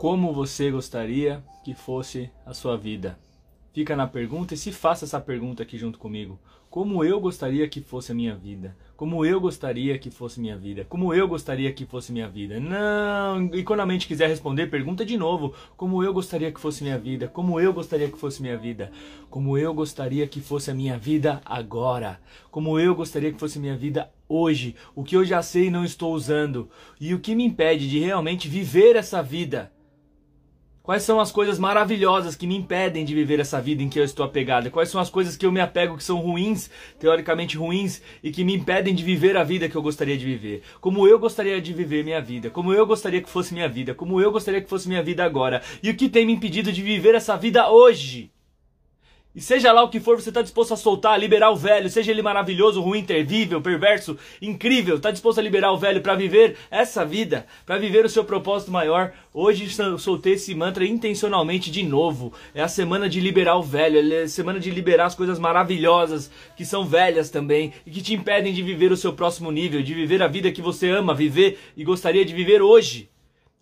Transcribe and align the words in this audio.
Como 0.00 0.32
você 0.32 0.70
gostaria 0.70 1.44
que 1.62 1.74
fosse 1.74 2.30
a 2.46 2.54
sua 2.54 2.74
vida? 2.74 3.18
Fica 3.70 3.94
na 3.94 4.06
pergunta 4.06 4.54
e 4.54 4.56
se 4.56 4.72
faça 4.72 5.04
essa 5.04 5.20
pergunta 5.20 5.62
aqui 5.62 5.76
junto 5.76 5.98
comigo. 5.98 6.40
Como 6.70 7.04
eu 7.04 7.20
gostaria 7.20 7.68
que 7.68 7.82
fosse 7.82 8.10
a 8.10 8.14
minha 8.14 8.34
vida? 8.34 8.74
Como 8.96 9.26
eu 9.26 9.38
gostaria 9.38 9.98
que 9.98 10.10
fosse 10.10 10.40
minha 10.40 10.56
vida? 10.56 10.86
Como 10.88 11.12
eu 11.12 11.28
gostaria 11.28 11.70
que 11.70 11.84
fosse 11.84 12.12
minha 12.12 12.26
vida? 12.30 12.58
Não, 12.58 13.50
e 13.52 13.62
quando 13.62 13.80
a 13.80 13.86
mente 13.86 14.06
quiser 14.06 14.26
responder, 14.28 14.68
pergunta 14.68 15.04
de 15.04 15.18
novo. 15.18 15.52
Como 15.76 16.02
eu 16.02 16.14
gostaria 16.14 16.50
que 16.50 16.58
fosse 16.58 16.82
minha 16.82 16.98
vida? 16.98 17.28
Como 17.28 17.60
eu 17.60 17.70
gostaria 17.70 18.10
que 18.10 18.16
fosse 18.16 18.40
minha 18.40 18.56
vida? 18.56 18.90
Como 19.28 19.58
eu 19.58 19.74
gostaria 19.74 20.26
que 20.26 20.40
fosse 20.40 20.70
a 20.70 20.74
minha 20.74 20.96
vida 20.96 21.42
agora? 21.44 22.18
Como 22.50 22.80
eu 22.80 22.94
gostaria 22.94 23.30
que 23.30 23.38
fosse 23.38 23.58
minha 23.58 23.76
vida 23.76 24.10
hoje? 24.26 24.74
O 24.94 25.04
que 25.04 25.14
eu 25.14 25.26
já 25.26 25.42
sei 25.42 25.66
e 25.66 25.70
não 25.70 25.84
estou 25.84 26.14
usando? 26.14 26.70
E 26.98 27.12
o 27.12 27.20
que 27.20 27.34
me 27.34 27.44
impede 27.44 27.86
de 27.86 27.98
realmente 27.98 28.48
viver 28.48 28.96
essa 28.96 29.22
vida? 29.22 29.70
Quais 30.82 31.02
são 31.02 31.20
as 31.20 31.30
coisas 31.30 31.58
maravilhosas 31.58 32.34
que 32.34 32.46
me 32.46 32.56
impedem 32.56 33.04
de 33.04 33.14
viver 33.14 33.38
essa 33.38 33.60
vida 33.60 33.82
em 33.82 33.88
que 33.88 34.00
eu 34.00 34.04
estou 34.04 34.24
apegado? 34.24 34.70
Quais 34.70 34.88
são 34.88 34.98
as 34.98 35.10
coisas 35.10 35.36
que 35.36 35.44
eu 35.44 35.52
me 35.52 35.60
apego 35.60 35.94
que 35.94 36.02
são 36.02 36.18
ruins, 36.18 36.70
teoricamente 36.98 37.54
ruins, 37.58 38.00
e 38.22 38.30
que 38.30 38.42
me 38.42 38.56
impedem 38.56 38.94
de 38.94 39.04
viver 39.04 39.36
a 39.36 39.44
vida 39.44 39.68
que 39.68 39.76
eu 39.76 39.82
gostaria 39.82 40.16
de 40.16 40.24
viver? 40.24 40.62
Como 40.80 41.06
eu 41.06 41.18
gostaria 41.18 41.60
de 41.60 41.74
viver 41.74 42.02
minha 42.02 42.20
vida? 42.20 42.48
Como 42.48 42.72
eu 42.72 42.86
gostaria 42.86 43.20
que 43.20 43.28
fosse 43.28 43.52
minha 43.52 43.68
vida? 43.68 43.94
Como 43.94 44.22
eu 44.22 44.32
gostaria 44.32 44.62
que 44.62 44.70
fosse 44.70 44.88
minha 44.88 45.02
vida 45.02 45.22
agora? 45.22 45.62
E 45.82 45.90
o 45.90 45.94
que 45.94 46.08
tem 46.08 46.24
me 46.24 46.32
impedido 46.32 46.72
de 46.72 46.82
viver 46.82 47.14
essa 47.14 47.36
vida 47.36 47.70
hoje? 47.70 48.32
E 49.32 49.40
seja 49.40 49.70
lá 49.70 49.84
o 49.84 49.88
que 49.88 50.00
for, 50.00 50.20
você 50.20 50.28
está 50.28 50.42
disposto 50.42 50.74
a 50.74 50.76
soltar, 50.76 51.12
a 51.12 51.16
liberar 51.16 51.52
o 51.52 51.56
velho, 51.56 51.88
seja 51.88 52.10
ele 52.10 52.20
maravilhoso, 52.20 52.80
ruim, 52.80 53.04
terrível, 53.04 53.60
perverso, 53.60 54.18
incrível, 54.42 54.96
está 54.96 55.12
disposto 55.12 55.38
a 55.38 55.42
liberar 55.42 55.70
o 55.70 55.78
velho 55.78 56.00
para 56.00 56.16
viver 56.16 56.56
essa 56.68 57.04
vida, 57.04 57.46
para 57.64 57.78
viver 57.78 58.04
o 58.04 58.08
seu 58.08 58.24
propósito 58.24 58.72
maior. 58.72 59.12
Hoje 59.32 59.68
soltei 60.00 60.32
esse 60.32 60.52
mantra 60.52 60.84
intencionalmente 60.84 61.70
de 61.70 61.84
novo. 61.84 62.32
É 62.52 62.60
a 62.60 62.66
semana 62.66 63.08
de 63.08 63.20
liberar 63.20 63.56
o 63.56 63.62
velho, 63.62 64.12
é 64.12 64.22
a 64.22 64.28
semana 64.28 64.58
de 64.58 64.68
liberar 64.68 65.06
as 65.06 65.14
coisas 65.14 65.38
maravilhosas 65.38 66.28
que 66.56 66.64
são 66.64 66.84
velhas 66.84 67.30
também 67.30 67.72
e 67.86 67.90
que 67.92 68.02
te 68.02 68.14
impedem 68.14 68.52
de 68.52 68.62
viver 68.64 68.90
o 68.90 68.96
seu 68.96 69.12
próximo 69.12 69.52
nível, 69.52 69.80
de 69.80 69.94
viver 69.94 70.24
a 70.24 70.26
vida 70.26 70.50
que 70.50 70.60
você 70.60 70.90
ama 70.90 71.14
viver 71.14 71.56
e 71.76 71.84
gostaria 71.84 72.24
de 72.24 72.34
viver 72.34 72.62
hoje. 72.62 73.09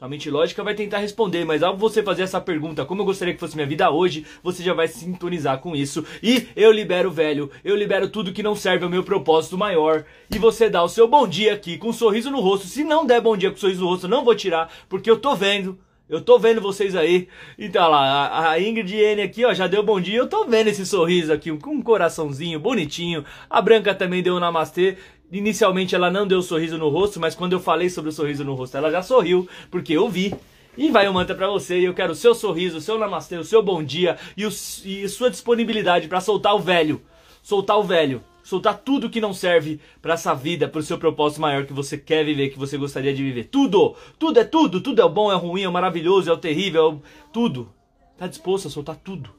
A 0.00 0.06
mente 0.06 0.30
lógica 0.30 0.62
vai 0.62 0.76
tentar 0.76 0.98
responder, 0.98 1.44
mas 1.44 1.60
ao 1.60 1.76
você 1.76 2.04
fazer 2.04 2.22
essa 2.22 2.40
pergunta, 2.40 2.84
como 2.84 3.02
eu 3.02 3.04
gostaria 3.04 3.34
que 3.34 3.40
fosse 3.40 3.56
minha 3.56 3.66
vida 3.66 3.90
hoje, 3.90 4.24
você 4.44 4.62
já 4.62 4.72
vai 4.72 4.86
sintonizar 4.86 5.58
com 5.58 5.74
isso. 5.74 6.04
E 6.22 6.46
eu 6.54 6.70
libero 6.70 7.08
o 7.08 7.12
velho, 7.12 7.50
eu 7.64 7.74
libero 7.74 8.08
tudo 8.08 8.32
que 8.32 8.40
não 8.40 8.54
serve 8.54 8.84
ao 8.84 8.90
meu 8.90 9.02
propósito 9.02 9.58
maior. 9.58 10.04
E 10.32 10.38
você 10.38 10.70
dá 10.70 10.84
o 10.84 10.88
seu 10.88 11.08
bom 11.08 11.26
dia 11.26 11.52
aqui 11.52 11.76
com 11.76 11.88
um 11.88 11.92
sorriso 11.92 12.30
no 12.30 12.38
rosto. 12.38 12.68
Se 12.68 12.84
não 12.84 13.04
der 13.04 13.20
bom 13.20 13.36
dia 13.36 13.50
com 13.50 13.56
um 13.56 13.60
sorriso 13.60 13.80
no 13.80 13.88
rosto, 13.88 14.06
não 14.06 14.24
vou 14.24 14.36
tirar, 14.36 14.72
porque 14.88 15.10
eu 15.10 15.18
tô 15.18 15.34
vendo. 15.34 15.76
Eu 16.08 16.22
tô 16.22 16.38
vendo 16.38 16.60
vocês 16.60 16.96
aí. 16.96 17.28
Então 17.58 17.90
lá, 17.90 18.50
a 18.52 18.58
Ingrid 18.58 18.94
N 18.94 19.20
aqui, 19.22 19.44
ó, 19.44 19.52
já 19.52 19.66
deu 19.66 19.82
bom 19.82 20.00
dia. 20.00 20.16
Eu 20.16 20.26
tô 20.26 20.46
vendo 20.46 20.68
esse 20.68 20.86
sorriso 20.86 21.32
aqui, 21.32 21.54
com 21.58 21.70
um 21.70 21.82
coraçãozinho 21.82 22.58
bonitinho. 22.58 23.24
A 23.50 23.60
Branca 23.60 23.94
também 23.94 24.22
deu 24.22 24.36
um 24.36 24.40
namastê. 24.40 24.96
Inicialmente 25.30 25.94
ela 25.94 26.10
não 26.10 26.26
deu 26.26 26.40
sorriso 26.40 26.78
no 26.78 26.88
rosto, 26.88 27.20
mas 27.20 27.34
quando 27.34 27.52
eu 27.52 27.60
falei 27.60 27.90
sobre 27.90 28.08
o 28.08 28.12
sorriso 28.12 28.44
no 28.44 28.54
rosto, 28.54 28.76
ela 28.76 28.90
já 28.90 29.02
sorriu, 29.02 29.48
porque 29.70 29.92
eu 29.92 30.08
vi. 30.08 30.34
E 30.76 30.90
vai 30.90 31.08
um 31.08 31.12
mantra 31.12 31.34
para 31.34 31.48
você, 31.48 31.78
e 31.80 31.84
eu 31.84 31.92
quero 31.92 32.12
o 32.12 32.16
seu 32.16 32.34
sorriso, 32.34 32.78
o 32.78 32.80
seu 32.80 32.98
namastê, 32.98 33.36
o 33.36 33.44
seu 33.44 33.62
bom 33.62 33.82
dia 33.82 34.16
e, 34.36 34.46
o, 34.46 34.48
e 34.48 35.08
sua 35.08 35.28
disponibilidade 35.28 36.06
para 36.08 36.20
soltar 36.20 36.54
o 36.54 36.60
velho. 36.60 37.02
Soltar 37.42 37.78
o 37.78 37.82
velho. 37.82 38.22
Soltar 38.44 38.78
tudo 38.78 39.10
que 39.10 39.20
não 39.20 39.34
serve 39.34 39.80
para 40.00 40.14
essa 40.14 40.32
vida, 40.34 40.68
para 40.68 40.78
o 40.78 40.82
seu 40.82 40.96
propósito 40.96 41.42
maior 41.42 41.66
que 41.66 41.72
você 41.72 41.98
quer 41.98 42.24
viver, 42.24 42.50
que 42.50 42.58
você 42.58 42.78
gostaria 42.78 43.12
de 43.12 43.22
viver. 43.22 43.44
Tudo! 43.44 43.96
Tudo 44.18 44.38
é 44.38 44.44
tudo! 44.44 44.80
Tudo 44.80 45.02
é 45.02 45.04
o 45.04 45.08
bom, 45.08 45.30
é 45.30 45.34
o 45.34 45.38
ruim, 45.38 45.62
é 45.62 45.68
o 45.68 45.72
maravilhoso, 45.72 46.30
é 46.30 46.32
o 46.32 46.38
terrível, 46.38 46.82
é 46.82 46.94
o... 46.94 47.02
tudo. 47.32 47.68
Tá 48.16 48.26
disposto 48.26 48.68
a 48.68 48.70
soltar 48.70 48.96
tudo 48.96 49.30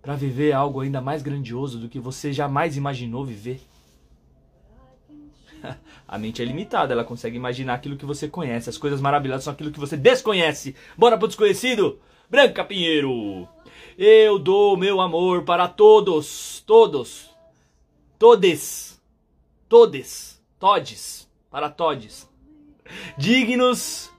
para 0.00 0.14
viver 0.14 0.52
algo 0.52 0.80
ainda 0.80 1.00
mais 1.00 1.22
grandioso 1.22 1.78
do 1.78 1.88
que 1.88 1.98
você 1.98 2.32
jamais 2.32 2.76
imaginou 2.76 3.24
viver? 3.24 3.60
A 6.06 6.18
mente 6.18 6.42
é 6.42 6.44
limitada, 6.44 6.92
ela 6.92 7.04
consegue 7.04 7.36
imaginar 7.36 7.74
aquilo 7.74 7.96
que 7.96 8.04
você 8.04 8.28
conhece. 8.28 8.70
As 8.70 8.78
coisas 8.78 9.00
maravilhosas 9.00 9.44
são 9.44 9.52
aquilo 9.52 9.70
que 9.70 9.80
você 9.80 9.96
desconhece. 9.96 10.74
Bora 10.96 11.18
pro 11.18 11.28
desconhecido? 11.28 11.98
Branca 12.28 12.64
Pinheiro. 12.64 13.48
Eu 13.96 14.38
dou 14.38 14.76
meu 14.76 15.00
amor 15.00 15.44
para 15.44 15.68
todos, 15.68 16.62
todos, 16.66 17.30
todes, 18.18 19.00
todes, 19.68 20.42
todes, 20.58 21.28
para 21.50 21.70
todes. 21.70 22.28
Dignos, 23.16 24.10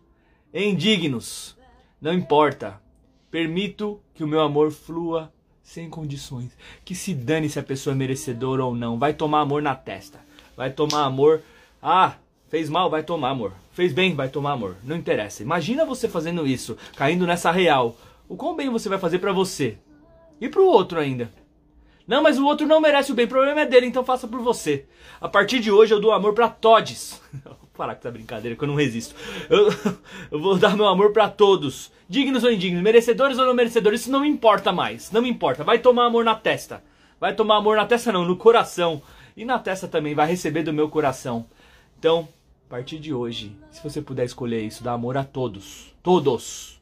indignos, 0.53 1.57
não 2.01 2.13
importa. 2.13 2.81
Permito 3.29 3.99
que 4.13 4.23
o 4.23 4.27
meu 4.27 4.39
amor 4.39 4.71
flua 4.71 5.33
sem 5.61 5.89
condições. 5.89 6.55
Que 6.85 6.95
se 6.95 7.13
dane 7.13 7.49
se 7.49 7.59
a 7.59 7.63
pessoa 7.63 7.93
é 7.93 7.97
merecedora 7.97 8.63
ou 8.63 8.73
não. 8.73 8.97
Vai 8.97 9.13
tomar 9.13 9.41
amor 9.41 9.61
na 9.61 9.75
testa 9.75 10.25
vai 10.55 10.71
tomar 10.71 11.03
amor. 11.03 11.41
Ah, 11.81 12.13
fez 12.49 12.69
mal, 12.69 12.89
vai 12.89 13.03
tomar 13.03 13.29
amor. 13.29 13.53
Fez 13.71 13.91
bem, 13.93 14.15
vai 14.15 14.29
tomar 14.29 14.53
amor. 14.53 14.75
Não 14.83 14.95
interessa. 14.95 15.43
Imagina 15.43 15.85
você 15.85 16.07
fazendo 16.07 16.47
isso, 16.47 16.77
caindo 16.95 17.27
nessa 17.27 17.51
real. 17.51 17.97
O 18.27 18.35
quão 18.35 18.55
bem 18.55 18.69
você 18.69 18.89
vai 18.89 18.97
fazer 18.97 19.19
para 19.19 19.33
você 19.33 19.77
e 20.39 20.49
pro 20.49 20.65
outro 20.65 20.99
ainda. 20.99 21.29
Não, 22.07 22.21
mas 22.21 22.37
o 22.37 22.45
outro 22.45 22.67
não 22.67 22.79
merece 22.79 23.11
o 23.11 23.15
bem, 23.15 23.25
o 23.25 23.29
problema 23.29 23.61
é 23.61 23.65
dele, 23.65 23.87
então 23.87 24.05
faça 24.05 24.27
por 24.27 24.39
você. 24.39 24.85
A 25.19 25.27
partir 25.27 25.59
de 25.59 25.71
hoje 25.71 25.93
eu 25.93 25.99
dou 25.99 26.11
amor 26.11 26.33
para 26.33 26.47
todos. 26.47 27.19
Vou 27.43 27.69
parar 27.75 27.95
com 27.95 27.99
essa 27.99 28.11
brincadeira 28.11 28.55
que 28.55 28.63
eu 28.63 28.67
não 28.67 28.75
resisto. 28.75 29.15
Eu, 29.49 29.67
eu 30.31 30.39
vou 30.39 30.57
dar 30.57 30.77
meu 30.77 30.87
amor 30.87 31.11
para 31.11 31.29
todos. 31.29 31.91
Dignos 32.07 32.45
ou 32.45 32.51
indignos, 32.51 32.81
merecedores 32.81 33.37
ou 33.37 33.45
não 33.45 33.53
merecedores, 33.53 34.01
isso 34.01 34.11
não 34.11 34.23
importa 34.23 34.71
mais. 34.71 35.11
Não 35.11 35.25
importa. 35.25 35.61
Vai 35.61 35.79
tomar 35.79 36.05
amor 36.05 36.23
na 36.23 36.35
testa. 36.35 36.81
Vai 37.19 37.33
tomar 37.33 37.57
amor 37.57 37.75
na 37.75 37.85
testa 37.85 38.13
não, 38.13 38.23
no 38.23 38.37
coração. 38.37 39.01
E 39.35 39.43
na 39.43 39.59
testa 39.59 39.87
também 39.87 40.15
vai 40.15 40.27
receber 40.27 40.63
do 40.63 40.73
meu 40.73 40.89
coração. 40.89 41.45
Então, 41.99 42.27
a 42.67 42.69
partir 42.69 42.99
de 42.99 43.13
hoje, 43.13 43.55
se 43.71 43.83
você 43.83 44.01
puder 44.01 44.25
escolher 44.25 44.61
isso, 44.61 44.83
dá 44.83 44.93
amor 44.93 45.17
a 45.17 45.23
todos. 45.23 45.93
Todos. 46.01 46.81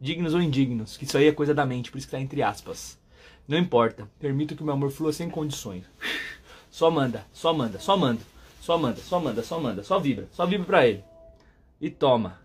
Dignos 0.00 0.34
ou 0.34 0.42
indignos, 0.42 0.96
que 0.96 1.04
isso 1.04 1.16
aí 1.16 1.28
é 1.28 1.32
coisa 1.32 1.54
da 1.54 1.64
mente, 1.64 1.90
por 1.90 1.98
isso 1.98 2.06
que 2.06 2.10
tá 2.10 2.20
entre 2.20 2.42
aspas. 2.42 2.98
Não 3.46 3.58
importa. 3.58 4.08
Permito 4.18 4.56
que 4.56 4.64
meu 4.64 4.72
amor 4.72 4.90
flua 4.90 5.12
sem 5.12 5.28
condições. 5.28 5.84
Só 6.70 6.90
manda, 6.90 7.26
só 7.32 7.52
manda, 7.52 7.78
só 7.78 7.96
manda. 7.96 8.20
Só 8.62 8.78
manda, 8.78 9.00
só 9.00 9.20
manda, 9.20 9.42
só 9.42 9.60
manda, 9.60 9.82
só 9.82 9.98
vibra, 9.98 10.28
só 10.32 10.46
vibra 10.46 10.64
pra 10.64 10.86
ele. 10.86 11.02
E 11.80 11.90
toma. 11.90 12.40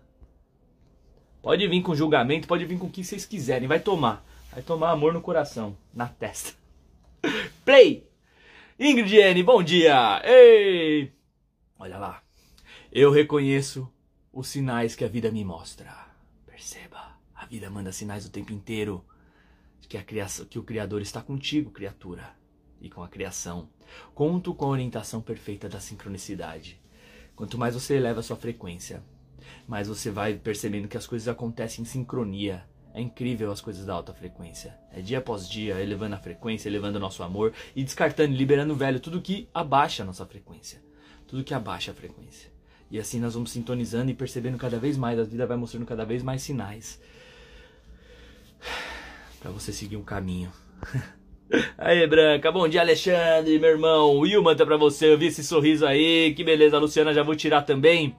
Pode 1.40 1.66
vir 1.68 1.80
com 1.80 1.94
julgamento, 1.94 2.48
pode 2.48 2.64
vir 2.64 2.76
com 2.76 2.88
o 2.88 2.90
que 2.90 3.04
vocês 3.04 3.24
quiserem, 3.24 3.68
vai 3.68 3.78
tomar. 3.78 4.26
Vai 4.52 4.60
tomar 4.60 4.90
amor 4.90 5.12
no 5.12 5.20
coração, 5.20 5.76
na 5.94 6.08
testa. 6.08 6.54
Play! 7.64 8.07
Ingrid 8.80 9.12
N, 9.16 9.42
bom 9.42 9.60
dia! 9.60 10.22
Ei! 10.24 11.12
Olha 11.80 11.98
lá. 11.98 12.22
Eu 12.92 13.10
reconheço 13.10 13.92
os 14.32 14.46
sinais 14.46 14.94
que 14.94 15.04
a 15.04 15.08
vida 15.08 15.32
me 15.32 15.44
mostra. 15.44 15.92
Perceba, 16.46 17.18
a 17.34 17.44
vida 17.44 17.68
manda 17.68 17.90
sinais 17.90 18.24
o 18.24 18.30
tempo 18.30 18.52
inteiro 18.52 19.04
que, 19.88 19.98
a 19.98 20.02
criação, 20.04 20.46
que 20.46 20.60
o 20.60 20.62
Criador 20.62 21.02
está 21.02 21.20
contigo, 21.20 21.72
criatura, 21.72 22.32
e 22.80 22.88
com 22.88 23.02
a 23.02 23.08
criação. 23.08 23.68
Conto 24.14 24.54
com 24.54 24.66
a 24.66 24.68
orientação 24.68 25.20
perfeita 25.20 25.68
da 25.68 25.80
sincronicidade. 25.80 26.80
Quanto 27.34 27.58
mais 27.58 27.74
você 27.74 27.96
eleva 27.96 28.20
a 28.20 28.22
sua 28.22 28.36
frequência, 28.36 29.02
mais 29.66 29.88
você 29.88 30.08
vai 30.08 30.34
percebendo 30.34 30.86
que 30.86 30.96
as 30.96 31.04
coisas 31.04 31.26
acontecem 31.26 31.82
em 31.82 31.84
sincronia 31.84 32.64
é 32.98 33.00
incrível 33.00 33.52
as 33.52 33.60
coisas 33.60 33.86
da 33.86 33.94
alta 33.94 34.12
frequência. 34.12 34.76
É 34.92 35.00
dia 35.00 35.18
após 35.18 35.48
dia, 35.48 35.80
elevando 35.80 36.16
a 36.16 36.18
frequência, 36.18 36.68
elevando 36.68 36.96
o 36.96 37.00
nosso 37.00 37.22
amor 37.22 37.52
e 37.74 37.84
descartando, 37.84 38.34
liberando 38.34 38.74
o 38.74 38.76
velho, 38.76 38.98
tudo 38.98 39.22
que 39.22 39.48
abaixa 39.54 40.02
a 40.02 40.06
nossa 40.06 40.26
frequência. 40.26 40.82
Tudo 41.26 41.44
que 41.44 41.54
abaixa 41.54 41.92
a 41.92 41.94
frequência. 41.94 42.50
E 42.90 42.98
assim 42.98 43.20
nós 43.20 43.34
vamos 43.34 43.52
sintonizando 43.52 44.10
e 44.10 44.14
percebendo 44.14 44.58
cada 44.58 44.78
vez 44.78 44.96
mais, 44.96 45.18
a 45.18 45.22
vida 45.22 45.46
vai 45.46 45.56
mostrando 45.56 45.86
cada 45.86 46.04
vez 46.04 46.22
mais 46.22 46.42
sinais 46.42 47.00
para 49.40 49.50
você 49.52 49.72
seguir 49.72 49.96
um 49.96 50.04
caminho. 50.04 50.52
Aí, 51.78 52.06
Branca, 52.06 52.52
bom 52.52 52.68
dia, 52.68 52.82
Alexandre, 52.82 53.58
meu 53.58 53.70
irmão. 53.70 54.18
Wilma 54.18 54.54
tá 54.54 54.66
pra 54.66 54.76
você, 54.76 55.12
eu 55.12 55.16
vi 55.16 55.28
esse 55.28 55.42
sorriso 55.42 55.86
aí, 55.86 56.34
que 56.34 56.44
beleza, 56.44 56.78
Luciana 56.78 57.14
já 57.14 57.22
vou 57.22 57.34
tirar 57.34 57.62
também. 57.62 58.14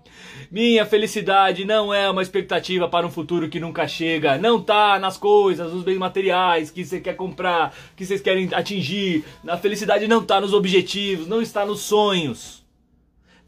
Minha 0.49 0.83
felicidade 0.83 1.63
não 1.63 1.93
é 1.93 2.09
uma 2.09 2.23
expectativa 2.23 2.87
para 2.87 3.05
um 3.05 3.11
futuro 3.11 3.47
que 3.47 3.59
nunca 3.59 3.87
chega, 3.87 4.39
não 4.39 4.59
tá 4.59 4.97
nas 4.97 5.15
coisas, 5.15 5.71
nos 5.71 5.83
bens 5.83 5.97
materiais 5.97 6.71
que 6.71 6.83
você 6.83 6.99
quer 6.99 7.15
comprar, 7.15 7.75
que 7.95 8.03
vocês 8.03 8.19
querem 8.19 8.49
atingir. 8.51 9.23
A 9.47 9.57
felicidade 9.57 10.07
não 10.07 10.23
tá 10.23 10.41
nos 10.41 10.53
objetivos, 10.53 11.27
não 11.27 11.41
está 11.41 11.63
nos 11.63 11.81
sonhos. 11.81 12.58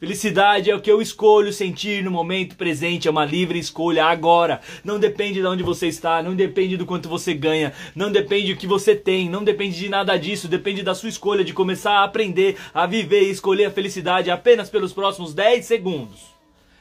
Felicidade 0.02 0.72
é 0.72 0.76
o 0.76 0.82
que 0.82 0.92
eu 0.92 1.00
escolho 1.00 1.54
sentir 1.54 2.04
no 2.04 2.10
momento 2.10 2.56
presente, 2.56 3.08
é 3.08 3.12
uma 3.12 3.24
livre 3.24 3.60
escolha 3.60 4.04
agora. 4.04 4.60
Não 4.84 5.00
depende 5.00 5.40
de 5.40 5.46
onde 5.46 5.62
você 5.62 5.90
está, 5.90 6.24
não 6.24 6.36
depende 6.36 6.76
do 6.76 6.88
quanto 6.88 7.08
você 7.08 7.36
ganha, 7.36 7.72
não 7.94 8.12
depende 8.12 8.52
do 8.52 8.60
que 8.60 8.66
você 8.66 8.96
tem, 8.96 9.30
não 9.30 9.44
depende 9.44 9.78
de 9.78 9.90
nada 9.90 10.18
disso, 10.18 10.48
depende 10.48 10.82
da 10.82 10.96
sua 10.96 11.10
escolha 11.10 11.44
de 11.44 11.54
começar 11.54 12.00
a 12.00 12.04
aprender 12.04 12.58
a 12.74 12.88
viver 12.88 13.22
e 13.22 13.30
escolher 13.30 13.66
a 13.66 13.72
felicidade 13.72 14.32
apenas 14.32 14.72
pelos 14.72 14.92
próximos 14.92 15.36
10 15.36 15.64
segundos. 15.64 16.32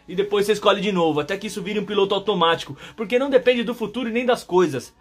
e 0.08 0.14
depois 0.14 0.46
você 0.46 0.52
escolhe 0.52 0.80
de 0.80 0.90
novo, 0.90 1.20
até 1.20 1.36
que 1.36 1.46
isso 1.46 1.62
vire 1.62 1.78
um 1.78 1.84
piloto 1.84 2.14
automático, 2.14 2.74
porque 2.96 3.18
não 3.18 3.28
depende 3.28 3.62
do 3.62 3.74
futuro 3.74 4.08
nem 4.08 4.24
das 4.24 4.42
coisas. 4.42 4.94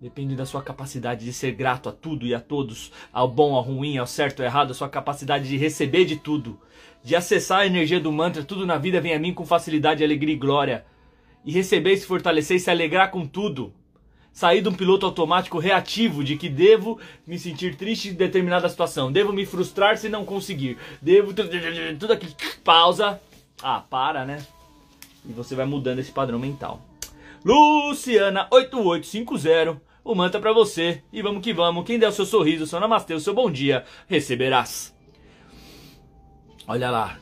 Depende 0.00 0.36
da 0.36 0.46
sua 0.46 0.62
capacidade 0.62 1.24
de 1.24 1.32
ser 1.32 1.50
grato 1.52 1.88
a 1.88 1.92
tudo 1.92 2.26
e 2.26 2.34
a 2.34 2.40
todos, 2.40 2.92
ao 3.12 3.26
bom, 3.26 3.54
ao 3.54 3.62
ruim, 3.62 3.98
ao 3.98 4.06
certo, 4.06 4.40
ao 4.40 4.46
errado, 4.46 4.70
a 4.70 4.74
sua 4.74 4.88
capacidade 4.88 5.48
de 5.48 5.56
receber 5.56 6.04
de 6.04 6.16
tudo, 6.16 6.60
de 7.04 7.14
acessar 7.14 7.60
a 7.60 7.66
energia 7.66 8.00
do 8.00 8.10
mantra, 8.10 8.42
tudo 8.42 8.66
na 8.66 8.78
vida 8.78 9.00
vem 9.00 9.14
a 9.14 9.18
mim 9.18 9.34
com 9.34 9.44
facilidade, 9.44 10.02
alegria 10.02 10.34
e 10.34 10.38
glória, 10.38 10.86
e 11.44 11.52
receber, 11.52 11.96
se 11.98 12.06
fortalecer 12.06 12.56
e 12.56 12.60
se 12.60 12.70
alegrar 12.70 13.10
com 13.10 13.26
tudo 13.26 13.72
sair 14.32 14.60
de 14.60 14.68
um 14.68 14.74
piloto 14.74 15.06
automático 15.06 15.60
reativo 15.60 16.24
de 16.24 16.36
que 16.36 16.48
devo 16.48 16.98
me 17.24 17.38
sentir 17.38 17.76
triste 17.76 18.08
em 18.08 18.14
determinada 18.14 18.68
situação, 18.68 19.12
devo 19.12 19.32
me 19.32 19.46
frustrar 19.46 19.96
se 19.96 20.08
não 20.08 20.24
conseguir, 20.24 20.76
devo 21.00 21.32
tudo 21.32 22.12
aquilo 22.12 22.34
pausa, 22.64 23.20
ah, 23.62 23.80
para, 23.80 24.24
né? 24.24 24.44
E 25.24 25.32
você 25.32 25.54
vai 25.54 25.66
mudando 25.66 26.00
esse 26.00 26.10
padrão 26.10 26.38
mental. 26.38 26.82
Luciana 27.44 28.48
8850, 28.50 29.80
o 30.02 30.14
mantra 30.14 30.40
para 30.40 30.52
você 30.52 31.02
e 31.12 31.22
vamos 31.22 31.42
que 31.42 31.52
vamos. 31.52 31.84
Quem 31.84 31.98
der 31.98 32.08
o 32.08 32.12
seu 32.12 32.26
sorriso, 32.26 32.64
o 32.64 32.66
seu 32.66 32.80
namastê, 32.80 33.14
o 33.14 33.20
seu 33.20 33.34
bom 33.34 33.50
dia, 33.50 33.84
receberás. 34.08 34.93
Olha 36.66 36.90
lá, 36.90 37.18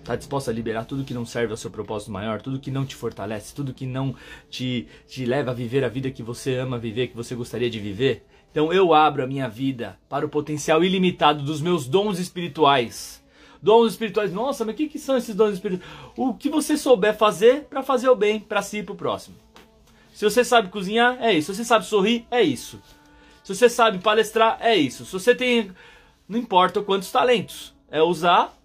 Está 0.00 0.16
disposta 0.16 0.50
a 0.50 0.54
liberar 0.54 0.86
tudo 0.86 1.04
que 1.04 1.12
não 1.12 1.26
serve 1.26 1.52
ao 1.52 1.56
seu 1.56 1.70
propósito 1.70 2.10
maior, 2.10 2.40
tudo 2.40 2.58
que 2.58 2.70
não 2.70 2.86
te 2.86 2.96
fortalece, 2.96 3.54
tudo 3.54 3.74
que 3.74 3.86
não 3.86 4.14
te, 4.48 4.88
te 5.06 5.26
leva 5.26 5.50
a 5.50 5.54
viver 5.54 5.84
a 5.84 5.88
vida 5.88 6.10
que 6.10 6.22
você 6.22 6.56
ama 6.56 6.78
viver, 6.78 7.08
que 7.08 7.16
você 7.16 7.34
gostaria 7.34 7.68
de 7.68 7.78
viver? 7.78 8.26
Então 8.50 8.72
eu 8.72 8.94
abro 8.94 9.22
a 9.22 9.26
minha 9.26 9.48
vida 9.48 9.98
para 10.08 10.24
o 10.24 10.28
potencial 10.28 10.82
ilimitado 10.82 11.44
dos 11.44 11.60
meus 11.60 11.86
dons 11.86 12.18
espirituais. 12.18 13.22
Dons 13.62 13.92
espirituais, 13.92 14.32
nossa, 14.32 14.64
mas 14.64 14.74
o 14.74 14.76
que, 14.78 14.88
que 14.88 14.98
são 14.98 15.16
esses 15.18 15.34
dons 15.34 15.52
espirituais? 15.52 15.92
O 16.16 16.34
que 16.34 16.48
você 16.48 16.78
souber 16.78 17.14
fazer 17.14 17.64
para 17.64 17.82
fazer 17.82 18.08
o 18.08 18.16
bem 18.16 18.40
para 18.40 18.62
si 18.62 18.78
e 18.78 18.82
para 18.82 18.94
o 18.94 18.96
próximo. 18.96 19.36
Se 20.14 20.24
você 20.24 20.42
sabe 20.42 20.70
cozinhar, 20.70 21.18
é 21.20 21.34
isso. 21.34 21.52
Se 21.52 21.58
você 21.58 21.64
sabe 21.64 21.84
sorrir, 21.84 22.26
é 22.30 22.42
isso. 22.42 22.82
Se 23.44 23.54
você 23.54 23.68
sabe 23.68 23.98
palestrar, 23.98 24.56
é 24.60 24.74
isso. 24.74 25.04
Se 25.04 25.12
você 25.12 25.34
tem. 25.34 25.70
Não 26.26 26.38
importa 26.38 26.82
quantos 26.82 27.12
talentos. 27.12 27.72
É 27.90 28.02
usar 28.02 28.56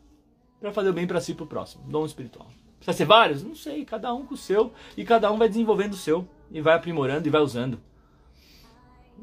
para 0.59 0.71
fazer 0.71 0.89
o 0.89 0.93
bem 0.93 1.07
para 1.07 1.19
si 1.19 1.31
e 1.31 1.35
para 1.35 1.43
o 1.43 1.47
próximo. 1.47 1.83
Dom 1.87 2.05
espiritual. 2.05 2.47
Precisa 2.77 2.97
ser 2.97 3.05
vários? 3.05 3.43
Não 3.43 3.55
sei, 3.55 3.83
cada 3.83 4.13
um 4.13 4.25
com 4.25 4.35
o 4.35 4.37
seu. 4.37 4.71
E 4.95 5.03
cada 5.03 5.31
um 5.31 5.37
vai 5.37 5.47
desenvolvendo 5.47 5.93
o 5.93 5.97
seu. 5.97 6.27
E 6.51 6.61
vai 6.61 6.75
aprimorando 6.75 7.27
e 7.27 7.31
vai 7.31 7.41
usando. 7.41 7.79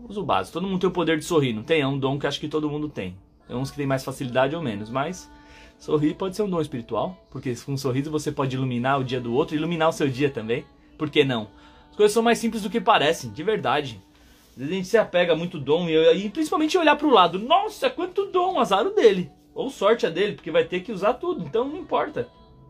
Usa 0.08 0.20
o 0.20 0.24
básico. 0.24 0.54
Todo 0.54 0.66
mundo 0.66 0.80
tem 0.80 0.90
o 0.90 0.92
poder 0.92 1.18
de 1.18 1.24
sorrir, 1.24 1.52
não 1.52 1.62
tem? 1.62 1.80
É 1.80 1.86
um 1.86 1.98
dom 1.98 2.18
que 2.18 2.26
acho 2.26 2.40
que 2.40 2.48
todo 2.48 2.68
mundo 2.68 2.88
tem. 2.88 3.16
Tem 3.46 3.56
uns 3.56 3.70
que 3.70 3.76
tem 3.76 3.86
mais 3.86 4.04
facilidade 4.04 4.56
ou 4.56 4.62
menos, 4.62 4.90
mas 4.90 5.30
sorrir 5.78 6.14
pode 6.14 6.34
ser 6.34 6.42
um 6.42 6.50
dom 6.50 6.60
espiritual. 6.60 7.16
Porque 7.30 7.54
com 7.56 7.72
um 7.72 7.76
sorriso 7.76 8.10
você 8.10 8.32
pode 8.32 8.56
iluminar 8.56 9.00
o 9.00 9.04
dia 9.04 9.20
do 9.20 9.32
outro, 9.32 9.54
iluminar 9.54 9.88
o 9.88 9.92
seu 9.92 10.08
dia 10.08 10.30
também. 10.30 10.64
Por 10.98 11.10
que 11.10 11.24
não? 11.24 11.48
As 11.90 11.96
coisas 11.96 12.12
são 12.12 12.22
mais 12.22 12.38
simples 12.38 12.62
do 12.62 12.70
que 12.70 12.80
parecem, 12.80 13.30
de 13.30 13.42
verdade. 13.42 14.02
Às 14.50 14.56
vezes 14.56 14.72
a 14.72 14.76
gente 14.76 14.88
se 14.88 14.98
apega 14.98 15.36
muito 15.36 15.58
dom 15.58 15.88
e, 15.88 16.26
e 16.26 16.30
principalmente 16.30 16.76
olhar 16.76 16.96
para 16.96 17.06
o 17.06 17.12
lado. 17.12 17.38
Nossa, 17.38 17.88
quanto 17.90 18.26
dom, 18.26 18.58
azar 18.58 18.86
o 18.86 18.90
dele. 18.90 19.30
Ou 19.54 19.70
sorte 19.70 20.06
a 20.06 20.10
dele, 20.10 20.34
porque 20.34 20.50
vai 20.50 20.64
ter 20.64 20.80
que 20.80 20.92
usar 20.92 21.14
tudo, 21.14 21.44
então 21.44 21.66
não 21.66 21.76
importa. 21.76 22.28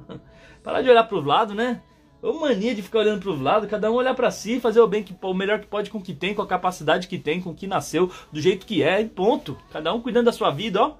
Parar 0.62 0.82
de 0.82 0.90
olhar 0.90 1.04
para 1.04 1.18
os 1.18 1.24
lados, 1.24 1.54
né? 1.54 1.82
Ou 2.20 2.38
mania 2.38 2.74
de 2.74 2.82
ficar 2.82 3.00
olhando 3.00 3.20
para 3.20 3.30
os 3.30 3.40
lados, 3.40 3.68
cada 3.68 3.90
um 3.90 3.94
olhar 3.94 4.14
para 4.14 4.30
si, 4.30 4.60
fazer 4.60 4.80
o 4.80 4.86
bem 4.86 5.02
que 5.02 5.14
o 5.20 5.34
melhor 5.34 5.58
que 5.58 5.66
pode 5.66 5.90
com 5.90 5.98
o 5.98 6.02
que 6.02 6.14
tem, 6.14 6.34
com 6.34 6.42
a 6.42 6.46
capacidade 6.46 7.08
que 7.08 7.18
tem, 7.18 7.40
com 7.40 7.50
o 7.50 7.54
que 7.54 7.66
nasceu, 7.66 8.10
do 8.30 8.40
jeito 8.40 8.64
que 8.64 8.82
é, 8.82 9.00
e 9.00 9.08
ponto. 9.08 9.58
Cada 9.72 9.92
um 9.92 10.00
cuidando 10.00 10.26
da 10.26 10.32
sua 10.32 10.50
vida, 10.50 10.80
ó. 10.80 10.90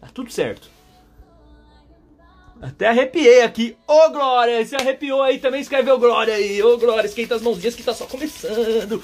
Tá 0.00 0.08
tudo 0.12 0.30
certo. 0.30 0.68
Até 2.62 2.88
arrepiei 2.88 3.42
aqui. 3.42 3.76
Ô 3.86 4.10
Glória, 4.10 4.64
se 4.64 4.74
arrepiou 4.74 5.22
aí 5.22 5.38
também, 5.38 5.60
escreveu 5.60 5.98
Glória 5.98 6.34
aí. 6.34 6.62
Ô 6.62 6.78
Glória, 6.78 7.06
esquenta 7.06 7.34
as 7.34 7.42
mãozinhas 7.42 7.74
que 7.74 7.82
tá 7.82 7.92
só 7.92 8.06
começando. 8.06 9.02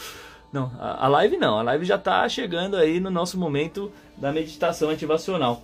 Não, 0.51 0.73
a 0.81 1.07
live 1.09 1.37
não, 1.37 1.59
a 1.59 1.63
live 1.63 1.85
já 1.85 1.99
tá 1.99 2.29
chegando 2.29 2.77
aí 2.77 2.99
no 2.99 3.11
nosso 3.11 3.39
momento 3.39 3.93
da 4.17 4.33
meditação 4.33 4.89
ativacional. 4.89 5.63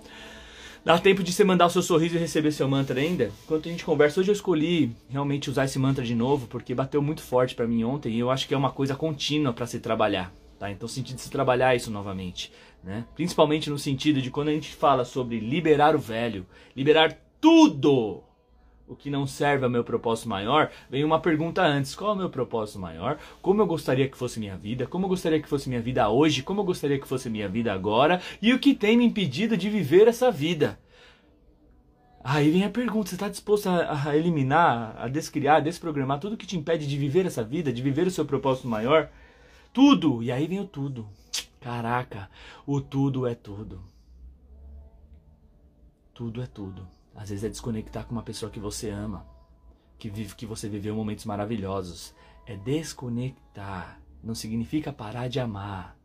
Dá 0.87 0.97
tempo 1.00 1.21
de 1.21 1.33
você 1.33 1.43
mandar 1.43 1.67
o 1.67 1.71
seu 1.71 1.83
sorriso 1.83 2.15
e 2.15 2.19
receber 2.19 2.53
seu 2.53 2.69
mantra 2.69 3.00
ainda? 3.00 3.33
Enquanto 3.43 3.69
a 3.69 3.73
gente 3.73 3.85
conversa, 3.85 4.21
hoje 4.21 4.31
eu 4.31 4.33
escolhi 4.33 4.93
realmente 5.09 5.50
usar 5.50 5.65
esse 5.65 5.81
mantra 5.81 6.05
de 6.05 6.15
novo, 6.15 6.47
porque 6.47 6.77
bateu 6.77 7.03
muito 7.03 7.23
forte 7.23 7.56
para 7.56 7.67
mim 7.67 7.83
ontem 7.83 8.12
e 8.12 8.21
eu 8.21 8.31
acho 8.31 8.47
que 8.47 8.55
é 8.55 8.56
uma 8.56 8.71
coisa 8.71 8.94
contínua 8.94 9.53
para 9.53 9.67
se 9.67 9.81
trabalhar, 9.81 10.33
tá? 10.61 10.71
Então, 10.71 10.87
sentido 10.87 11.17
de 11.17 11.23
se 11.23 11.29
trabalhar 11.29 11.75
isso 11.75 11.91
novamente, 11.91 12.53
né? 12.85 13.05
Principalmente 13.17 13.69
no 13.69 13.81
sentido 13.81 14.23
de 14.23 14.31
quando 14.31 14.47
a 14.47 14.53
gente 14.53 14.73
fala 14.77 15.05
sobre 15.05 15.41
liberar 15.41 15.97
o 15.97 15.99
velho, 15.99 16.47
liberar 16.77 17.19
tudo 17.41 18.23
o 18.88 18.94
que 18.94 19.11
não 19.11 19.27
serve 19.27 19.65
ao 19.65 19.71
meu 19.71 19.83
propósito 19.83 20.29
maior, 20.29 20.71
vem 20.88 21.05
uma 21.05 21.21
pergunta 21.21 21.62
antes: 21.62 21.94
qual 21.94 22.11
é 22.11 22.15
o 22.15 22.17
meu 22.17 22.31
propósito 22.31 22.79
maior? 22.79 23.19
Como 23.43 23.61
eu 23.61 23.67
gostaria 23.67 24.09
que 24.09 24.17
fosse 24.17 24.38
minha 24.38 24.56
vida? 24.56 24.87
Como 24.87 25.05
eu 25.06 25.09
gostaria 25.09 25.41
que 25.41 25.49
fosse 25.49 25.69
minha 25.69 25.81
vida 25.81 26.09
hoje? 26.09 26.43
Como 26.43 26.61
eu 26.61 26.65
gostaria 26.65 26.99
que 26.99 27.09
fosse 27.09 27.29
minha 27.29 27.49
vida 27.49 27.73
agora? 27.73 28.21
E 28.41 28.53
o 28.53 28.59
que 28.59 28.75
tem 28.75 28.97
me 28.97 29.05
impedido 29.05 29.56
de 29.56 29.69
viver 29.69 30.06
essa 30.09 30.31
vida? 30.31 30.79
Aí 32.23 32.50
vem 32.50 32.65
a 32.65 32.71
pergunta: 32.71 33.09
você 33.09 33.17
está 33.17 33.29
disposto 33.29 33.69
a, 33.69 34.09
a, 34.11 34.17
eliminar, 34.17 34.97
a 34.99 35.09
descriar, 35.09 35.56
a 35.56 35.61
desprogramar 35.61 36.21
tudo 36.21 36.37
que 36.37 36.47
te 36.47 36.56
impede 36.56 36.87
de 36.87 36.97
viver 36.97 37.27
essa 37.27 37.43
vida, 37.43 37.73
de 37.73 37.83
viver 37.83 38.06
o 38.06 38.11
seu 38.11 38.25
propósito 38.25 38.69
maior? 38.69 39.11
Tudo! 39.73 40.23
E 40.23 40.31
aí 40.31 40.47
vem 40.47 40.61
o 40.61 40.67
tudo. 40.67 41.09
Caraca, 41.61 42.31
o 42.67 42.81
tudo 42.81 43.27
é 43.27 43.35
tudo. 43.35 43.83
Tudo 46.15 46.41
é 46.41 46.47
tudo. 46.47 46.95
Às 47.16 47.30
vezes 47.30 47.44
é 47.44 47.48
desconectar 47.48 48.04
com 48.06 48.12
uma 48.12 48.22
pessoa 48.22 48.50
que 48.50 48.60
você 48.60 48.90
ama, 48.90 49.26
que 49.98 50.10
vive, 50.10 50.34
que 50.34 50.44
você 50.44 50.68
viveu 50.68 50.94
momentos 50.94 51.24
maravilhosos. 51.24 52.14
É 52.46 52.56
desconectar. 52.56 54.00
Não 54.22 54.34
significa 54.34 54.92
parar 54.92 55.28
de 55.28 55.40
amar. 55.40 55.96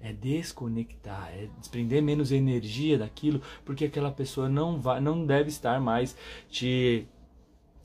É 0.00 0.12
desconectar, 0.12 1.30
é 1.32 1.48
desprender 1.58 2.02
menos 2.02 2.30
energia 2.30 2.98
daquilo, 2.98 3.40
porque 3.64 3.86
aquela 3.86 4.10
pessoa 4.10 4.48
não 4.48 4.78
vai, 4.78 5.00
não 5.00 5.24
deve 5.24 5.48
estar 5.48 5.80
mais 5.80 6.14
te 6.48 7.06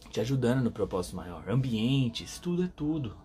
te 0.09 0.19
ajudando 0.19 0.63
no 0.63 0.71
propósito 0.71 1.15
maior. 1.15 1.47
Ambientes, 1.47 2.39
tudo 2.39 2.63
é 2.63 2.67
tudo. 2.67 3.15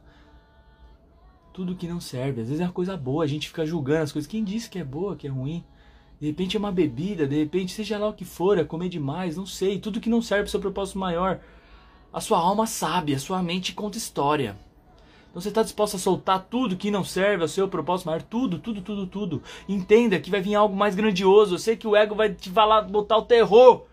Tudo 1.52 1.74
que 1.74 1.88
não 1.88 2.00
serve. 2.00 2.42
Às 2.42 2.48
vezes 2.48 2.60
é 2.60 2.64
uma 2.64 2.72
coisa 2.72 2.96
boa, 2.96 3.24
a 3.24 3.26
gente 3.26 3.48
fica 3.48 3.64
julgando 3.64 4.02
as 4.02 4.12
coisas. 4.12 4.30
Quem 4.30 4.44
disse 4.44 4.68
que 4.68 4.78
é 4.78 4.84
boa, 4.84 5.16
que 5.16 5.26
é 5.26 5.30
ruim? 5.30 5.64
De 6.24 6.30
repente 6.30 6.56
é 6.56 6.58
uma 6.58 6.72
bebida, 6.72 7.26
de 7.26 7.36
repente, 7.36 7.74
seja 7.74 7.98
lá 7.98 8.08
o 8.08 8.14
que 8.14 8.24
for, 8.24 8.56
é 8.56 8.64
comer 8.64 8.88
demais, 8.88 9.36
não 9.36 9.44
sei. 9.44 9.78
Tudo 9.78 10.00
que 10.00 10.08
não 10.08 10.22
serve 10.22 10.44
para 10.44 10.48
o 10.48 10.50
seu 10.52 10.58
propósito 10.58 10.98
maior. 10.98 11.38
A 12.10 12.18
sua 12.18 12.38
alma 12.38 12.66
sabe, 12.66 13.14
a 13.14 13.18
sua 13.18 13.42
mente 13.42 13.74
conta 13.74 13.98
história. 13.98 14.56
Então 15.28 15.42
você 15.42 15.50
está 15.50 15.62
disposto 15.62 15.96
a 15.96 15.98
soltar 15.98 16.46
tudo 16.48 16.78
que 16.78 16.90
não 16.90 17.04
serve 17.04 17.42
ao 17.42 17.48
seu 17.48 17.68
propósito 17.68 18.06
maior? 18.06 18.22
Tudo, 18.22 18.58
tudo, 18.58 18.80
tudo, 18.80 19.06
tudo. 19.06 19.42
Entenda 19.68 20.18
que 20.18 20.30
vai 20.30 20.40
vir 20.40 20.54
algo 20.54 20.74
mais 20.74 20.94
grandioso. 20.94 21.56
Eu 21.56 21.58
sei 21.58 21.76
que 21.76 21.86
o 21.86 21.94
ego 21.94 22.14
vai 22.14 22.32
te 22.32 22.48
falar, 22.48 22.80
botar 22.80 23.18
o 23.18 23.26
terror. 23.26 23.84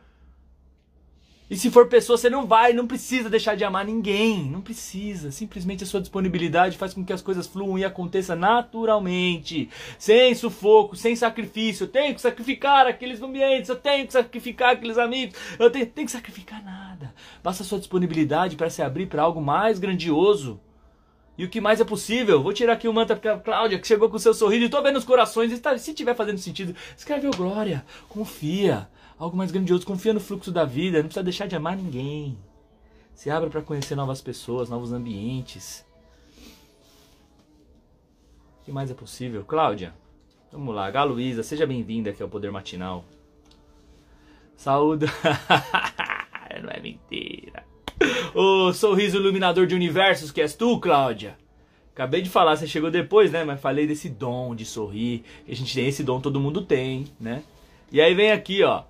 E 1.52 1.58
se 1.58 1.70
for 1.70 1.90
pessoa, 1.90 2.18
você 2.18 2.30
não 2.30 2.48
vai, 2.48 2.72
não 2.72 2.88
precisa 2.88 3.30
deixar 3.30 3.58
de 3.58 3.66
amar 3.66 3.84
ninguém. 3.84 4.46
Não 4.46 4.62
precisa. 4.62 5.32
Simplesmente 5.32 5.84
a 5.84 5.86
sua 5.86 6.00
disponibilidade 6.00 6.78
faz 6.78 6.94
com 6.94 7.04
que 7.04 7.12
as 7.12 7.22
coisas 7.22 7.46
fluam 7.46 7.78
e 7.78 7.84
aconteçam 7.84 8.38
naturalmente. 8.38 9.70
Sem 10.00 10.34
sufoco, 10.34 10.96
sem 10.96 11.14
sacrifício. 11.14 11.84
Eu 11.84 11.90
tenho 11.90 12.16
que 12.16 12.22
sacrificar 12.22 12.88
aqueles 12.88 13.22
ambientes, 13.22 13.70
eu 13.70 13.76
tenho 13.76 14.08
que 14.08 14.14
sacrificar 14.14 14.76
aqueles 14.76 14.98
amigos. 14.98 15.38
Eu 15.60 15.70
tenho, 15.70 15.86
tenho 15.88 16.06
que 16.06 16.14
sacrificar 16.14 16.64
nada. 16.64 17.14
Basta 17.44 17.64
a 17.64 17.66
sua 17.66 17.80
disponibilidade 17.80 18.56
para 18.56 18.70
se 18.70 18.82
abrir 18.82 19.08
para 19.08 19.22
algo 19.22 19.42
mais 19.42 19.78
grandioso. 19.78 20.58
E 21.38 21.44
o 21.44 21.50
que 21.50 21.60
mais 21.60 21.82
é 21.82 21.84
possível? 21.84 22.42
Vou 22.42 22.54
tirar 22.54 22.74
aqui 22.74 22.88
o 22.88 22.94
mantra 22.94 23.18
para 23.18 23.38
Cláudia, 23.38 23.78
que 23.78 23.88
chegou 23.88 24.10
com 24.10 24.18
seu 24.18 24.34
sorriso. 24.34 24.66
Estou 24.66 24.82
vendo 24.82 24.96
os 24.96 25.04
corações. 25.04 25.52
Se 25.52 25.92
estiver 25.92 26.16
fazendo 26.16 26.38
sentido, 26.38 26.74
escreve 26.96 27.30
glória. 27.32 27.84
Confia 28.08 28.88
algo 29.22 29.38
mais 29.38 29.52
grandioso. 29.52 29.86
Confia 29.86 30.14
no 30.14 30.20
fluxo 30.20 30.52
da 30.52 30.66
vida, 30.66 30.98
não 30.98 31.06
precisa 31.06 31.24
deixar 31.24 31.48
de 31.48 31.56
amar 31.56 31.78
ninguém. 31.78 32.36
Se 33.14 33.30
abra 33.30 33.50
para 33.50 33.62
conhecer 33.62 33.96
novas 33.96 34.20
pessoas, 34.20 34.68
novos 34.68 34.92
ambientes. 34.92 35.86
O 38.62 38.66
que 38.66 38.72
mais 38.72 38.90
é 38.90 38.96
possível? 38.96 39.46
Cláudia, 39.46 39.94
vamos 40.52 40.74
lá. 40.74 40.90
Galuísa, 40.90 41.44
seja 41.44 41.68
bem-vinda 41.68 42.10
aqui 42.10 42.24
ao 42.24 42.30
Poder 42.30 42.52
Matinal. 42.52 43.06
Saúde. 44.58 45.06
não 46.64 46.70
é 46.70 46.80
mentira. 46.80 47.64
O 48.34 48.74
sorriso 48.74 49.18
iluminador 49.18 49.68
de 49.68 49.76
universos 49.76 50.32
que 50.32 50.42
és 50.42 50.56
tu, 50.56 50.80
Cláudia. 50.80 51.38
Acabei 51.94 52.24
de 52.24 52.30
falar, 52.30 52.56
você 52.56 52.66
chegou 52.66 52.90
depois, 52.90 53.32
né? 53.32 53.44
Mas 53.44 53.62
falei 53.62 53.86
desse 53.86 54.10
dom 54.10 54.56
de 54.56 54.66
sorrir. 54.66 55.24
A 55.48 55.54
gente 55.54 55.76
tem 55.76 55.88
esse 55.88 56.04
dom, 56.04 56.20
todo 56.20 56.40
mundo 56.40 56.64
tem, 56.64 57.06
né? 57.20 57.44
E 57.92 58.02
aí 58.02 58.16
vem 58.16 58.32
aqui, 58.32 58.64
ó. 58.64 58.84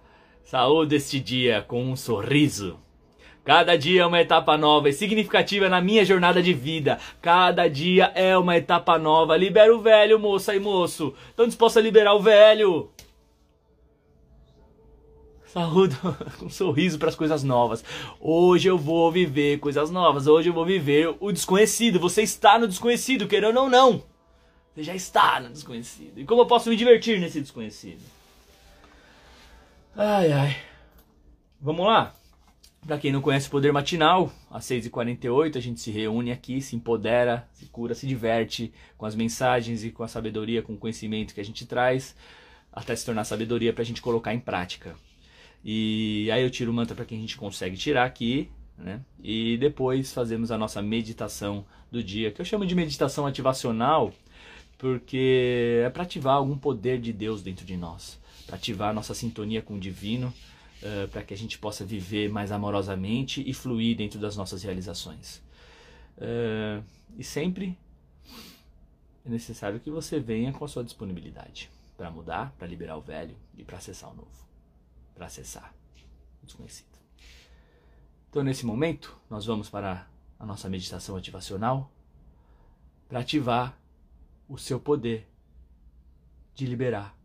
Saúde 0.43 0.95
este 0.95 1.19
dia 1.19 1.63
com 1.67 1.83
um 1.83 1.95
sorriso. 1.95 2.77
Cada 3.43 3.75
dia 3.75 4.03
é 4.03 4.05
uma 4.05 4.21
etapa 4.21 4.55
nova 4.57 4.89
e 4.89 4.93
significativa 4.93 5.67
na 5.67 5.81
minha 5.81 6.05
jornada 6.05 6.43
de 6.43 6.53
vida. 6.53 6.99
Cada 7.21 7.67
dia 7.67 8.11
é 8.13 8.37
uma 8.37 8.55
etapa 8.55 8.99
nova. 8.99 9.35
Libera 9.35 9.73
o 9.73 9.81
velho, 9.81 10.19
moça 10.19 10.55
e 10.55 10.59
moço. 10.59 11.13
Estão 11.29 11.47
dispostos 11.47 11.77
a 11.77 11.81
liberar 11.83 12.13
o 12.13 12.21
velho? 12.21 12.91
Saúdo 15.45 15.95
com 16.37 16.45
um 16.45 16.49
sorriso 16.49 16.99
para 16.99 17.09
as 17.09 17.15
coisas 17.15 17.43
novas. 17.43 17.83
Hoje 18.19 18.69
eu 18.69 18.77
vou 18.77 19.11
viver 19.11 19.59
coisas 19.59 19.89
novas. 19.89 20.27
Hoje 20.27 20.49
eu 20.49 20.53
vou 20.53 20.65
viver 20.65 21.15
o 21.19 21.31
desconhecido. 21.31 21.99
Você 21.99 22.21
está 22.21 22.59
no 22.59 22.67
desconhecido, 22.67 23.27
querendo 23.27 23.59
ou 23.59 23.69
não. 23.69 24.03
Você 24.73 24.83
já 24.83 24.95
está 24.95 25.39
no 25.39 25.49
desconhecido. 25.49 26.19
E 26.19 26.25
como 26.25 26.41
eu 26.41 26.45
posso 26.45 26.69
me 26.69 26.75
divertir 26.75 27.19
nesse 27.19 27.41
desconhecido? 27.41 28.01
Ai, 29.95 30.31
ai. 30.31 30.57
Vamos 31.59 31.85
lá? 31.85 32.15
Para 32.87 32.97
quem 32.97 33.11
não 33.11 33.21
conhece 33.21 33.47
o 33.47 33.51
Poder 33.51 33.73
Matinal, 33.73 34.31
às 34.49 34.63
6h48 34.65 35.57
a 35.57 35.59
gente 35.59 35.81
se 35.81 35.91
reúne 35.91 36.31
aqui, 36.31 36.61
se 36.61 36.77
empodera, 36.77 37.45
se 37.51 37.65
cura, 37.65 37.93
se 37.93 38.07
diverte 38.07 38.73
com 38.97 39.05
as 39.05 39.15
mensagens 39.15 39.83
e 39.83 39.91
com 39.91 40.01
a 40.01 40.07
sabedoria, 40.07 40.61
com 40.61 40.73
o 40.73 40.77
conhecimento 40.77 41.33
que 41.33 41.41
a 41.41 41.45
gente 41.45 41.65
traz, 41.65 42.15
até 42.71 42.95
se 42.95 43.05
tornar 43.05 43.25
sabedoria 43.25 43.73
para 43.73 43.81
a 43.81 43.85
gente 43.85 44.01
colocar 44.01 44.33
em 44.33 44.39
prática. 44.39 44.95
E 45.63 46.29
aí 46.31 46.41
eu 46.41 46.49
tiro 46.49 46.71
o 46.71 46.73
mantra 46.73 46.95
para 46.95 47.05
quem 47.05 47.17
a 47.17 47.21
gente 47.21 47.35
consegue 47.35 47.75
tirar 47.75 48.05
aqui, 48.05 48.49
né? 48.77 49.01
E 49.21 49.57
depois 49.57 50.13
fazemos 50.13 50.51
a 50.51 50.57
nossa 50.57 50.81
meditação 50.81 51.65
do 51.91 52.01
dia, 52.01 52.31
que 52.31 52.39
eu 52.39 52.45
chamo 52.45 52.65
de 52.65 52.73
meditação 52.73 53.27
ativacional, 53.27 54.13
porque 54.77 55.81
é 55.85 55.89
para 55.89 56.03
ativar 56.03 56.35
algum 56.35 56.57
poder 56.57 56.97
de 56.99 57.11
Deus 57.11 57.43
dentro 57.43 57.65
de 57.65 57.75
nós, 57.75 58.20
ativar 58.51 58.93
nossa 58.93 59.13
sintonia 59.13 59.61
com 59.61 59.75
o 59.75 59.79
divino, 59.79 60.33
uh, 60.83 61.07
para 61.07 61.23
que 61.23 61.33
a 61.33 61.37
gente 61.37 61.57
possa 61.57 61.85
viver 61.85 62.29
mais 62.29 62.51
amorosamente 62.51 63.43
e 63.47 63.53
fluir 63.53 63.97
dentro 63.97 64.19
das 64.19 64.35
nossas 64.35 64.63
realizações. 64.63 65.41
Uh, 66.17 66.83
e 67.17 67.23
sempre 67.23 67.77
é 69.25 69.29
necessário 69.29 69.79
que 69.79 69.89
você 69.89 70.19
venha 70.19 70.51
com 70.51 70.65
a 70.65 70.67
sua 70.67 70.83
disponibilidade 70.83 71.69
para 71.97 72.11
mudar, 72.11 72.53
para 72.57 72.67
liberar 72.67 72.97
o 72.97 73.01
velho 73.01 73.35
e 73.57 73.63
para 73.63 73.77
acessar 73.77 74.11
o 74.11 74.15
novo 74.15 74.41
para 75.21 75.27
acessar 75.27 75.71
o 76.41 76.45
desconhecido. 76.47 76.87
Então, 78.27 78.43
nesse 78.43 78.65
momento, 78.65 79.15
nós 79.29 79.45
vamos 79.45 79.69
para 79.69 80.07
a 80.39 80.45
nossa 80.47 80.67
meditação 80.67 81.15
ativacional 81.15 81.91
para 83.07 83.19
ativar 83.19 83.77
o 84.49 84.57
seu 84.57 84.79
poder 84.79 85.27
de 86.55 86.65
liberar 86.65 87.15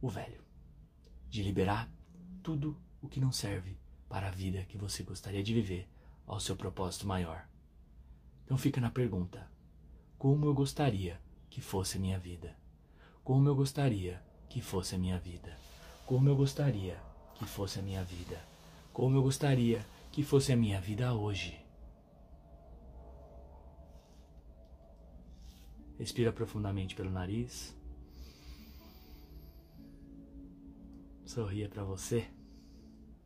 o 0.00 0.08
velho, 0.08 0.42
de 1.28 1.42
liberar 1.42 1.90
tudo 2.42 2.76
o 3.02 3.08
que 3.08 3.20
não 3.20 3.32
serve 3.32 3.76
para 4.08 4.28
a 4.28 4.30
vida 4.30 4.64
que 4.64 4.76
você 4.76 5.02
gostaria 5.02 5.42
de 5.42 5.54
viver 5.54 5.88
ao 6.26 6.40
seu 6.40 6.56
propósito 6.56 7.06
maior. 7.06 7.46
Então 8.44 8.56
fica 8.58 8.80
na 8.80 8.90
pergunta: 8.90 9.50
como 10.18 10.46
eu 10.46 10.54
gostaria 10.54 11.20
que 11.48 11.60
fosse 11.60 11.96
a 11.96 12.00
minha 12.00 12.18
vida? 12.18 12.56
Como 13.22 13.48
eu 13.48 13.54
gostaria 13.54 14.22
que 14.48 14.60
fosse 14.60 14.94
a 14.94 14.98
minha 14.98 15.18
vida? 15.18 15.56
Como 16.06 16.28
eu 16.28 16.36
gostaria 16.36 17.00
que 17.40 17.46
fosse 17.46 17.78
a 17.78 17.82
minha 17.82 18.04
vida. 18.04 18.38
Como 18.92 19.16
eu 19.16 19.22
gostaria 19.22 19.84
que 20.12 20.22
fosse 20.22 20.52
a 20.52 20.56
minha 20.56 20.78
vida 20.78 21.14
hoje. 21.14 21.58
Respira 25.98 26.30
profundamente 26.32 26.94
pelo 26.94 27.10
nariz. 27.10 27.74
Sorria 31.30 31.68
para 31.68 31.84
você. 31.84 32.26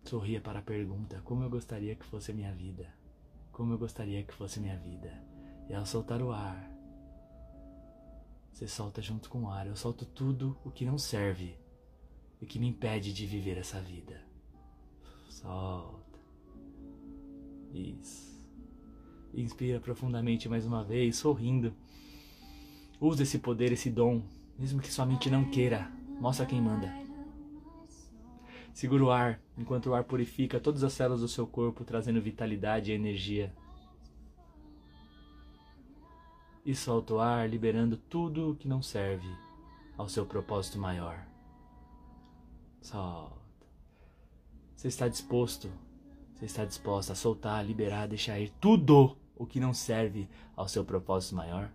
Sorria 0.05 0.39
para 0.39 0.59
a 0.59 0.63
pergunta: 0.63 1.23
Como 1.25 1.43
eu 1.43 1.49
gostaria 1.49 1.95
que 1.95 2.05
fosse 2.05 2.35
minha 2.35 2.53
vida? 2.53 2.87
Como 3.51 3.73
eu 3.73 3.79
gostaria 3.79 4.23
que 4.23 4.35
fosse 4.35 4.61
minha 4.61 4.77
vida? 4.77 5.11
E 5.71 5.73
ao 5.73 5.87
soltar 5.87 6.21
o 6.21 6.31
ar, 6.31 6.71
você 8.53 8.69
solta 8.69 9.01
junto 9.01 9.31
com 9.31 9.45
o 9.45 9.49
ar. 9.49 9.67
Eu 9.67 9.75
solto 9.75 10.05
tudo 10.05 10.55
o 10.63 10.71
que 10.71 10.85
não 10.85 10.99
serve 10.99 11.57
o 12.43 12.45
que 12.45 12.59
me 12.59 12.69
impede 12.69 13.11
de 13.11 13.25
viver 13.25 13.57
essa 13.57 13.81
vida. 13.81 14.21
Solta. 15.31 16.21
Isso. 17.73 18.39
Inspira 19.33 19.81
profundamente 19.81 20.47
mais 20.47 20.67
uma 20.67 20.85
vez, 20.85 21.17
sorrindo. 21.17 21.75
Usa 23.01 23.23
esse 23.23 23.39
poder, 23.39 23.73
esse 23.73 23.89
dom, 23.89 24.23
mesmo 24.59 24.83
que 24.83 24.93
sua 24.93 25.07
mente 25.07 25.31
não 25.31 25.51
queira. 25.51 25.91
Mostra 26.21 26.45
quem 26.45 26.61
manda. 26.61 27.04
Segura 28.75 29.05
o 29.05 29.11
ar, 29.13 29.41
enquanto 29.57 29.87
o 29.87 29.95
ar 29.95 30.03
purifica 30.03 30.59
todas 30.59 30.83
as 30.83 30.93
células 30.93 31.21
do 31.21 31.29
seu 31.29 31.47
corpo, 31.47 31.85
trazendo 31.85 32.21
vitalidade 32.21 32.91
e 32.91 32.95
energia. 32.95 33.55
E 36.67 36.75
solta 36.75 37.15
o 37.15 37.21
ar, 37.21 37.49
liberando 37.49 37.97
tudo 37.97 38.57
que 38.59 38.67
não 38.67 38.83
serve 38.83 39.29
ao 39.97 40.09
seu 40.09 40.27
propósito 40.27 40.77
maior. 40.77 41.25
Solta. 42.83 43.37
Você 44.75 44.89
está 44.89 45.07
disposto, 45.07 45.71
você 46.35 46.47
está 46.47 46.65
disposta 46.65 47.13
a 47.13 47.17
soltar, 47.17 47.65
liberar, 47.65 48.09
deixar 48.09 48.41
ir 48.41 48.51
tudo 48.61 49.17
o 49.37 49.47
que 49.47 49.61
não 49.61 49.73
serve 49.73 50.29
ao 50.57 50.67
seu 50.67 50.85
propósito 50.85 51.37
maior? 51.37 51.71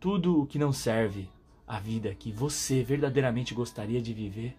Tudo 0.00 0.40
o 0.40 0.46
que 0.46 0.58
não 0.58 0.72
serve 0.72 1.28
à 1.66 1.78
vida 1.78 2.14
que 2.14 2.32
você 2.32 2.82
verdadeiramente 2.82 3.52
gostaria 3.52 4.00
de 4.00 4.14
viver? 4.14 4.56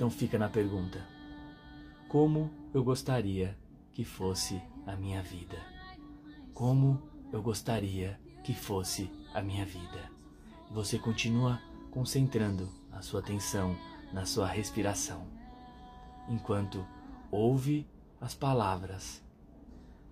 Então 0.00 0.08
fica 0.08 0.38
na 0.38 0.48
pergunta: 0.48 1.06
como 2.08 2.50
eu 2.72 2.82
gostaria 2.82 3.54
que 3.92 4.02
fosse 4.02 4.58
a 4.86 4.96
minha 4.96 5.22
vida? 5.22 5.58
Como 6.54 7.02
eu 7.30 7.42
gostaria 7.42 8.18
que 8.42 8.54
fosse 8.54 9.10
a 9.34 9.42
minha 9.42 9.66
vida? 9.66 10.10
Você 10.70 10.98
continua 10.98 11.60
concentrando 11.90 12.66
a 12.90 13.02
sua 13.02 13.20
atenção 13.20 13.76
na 14.10 14.24
sua 14.24 14.46
respiração, 14.46 15.26
enquanto 16.30 16.82
ouve 17.30 17.86
as 18.22 18.34
palavras 18.34 19.22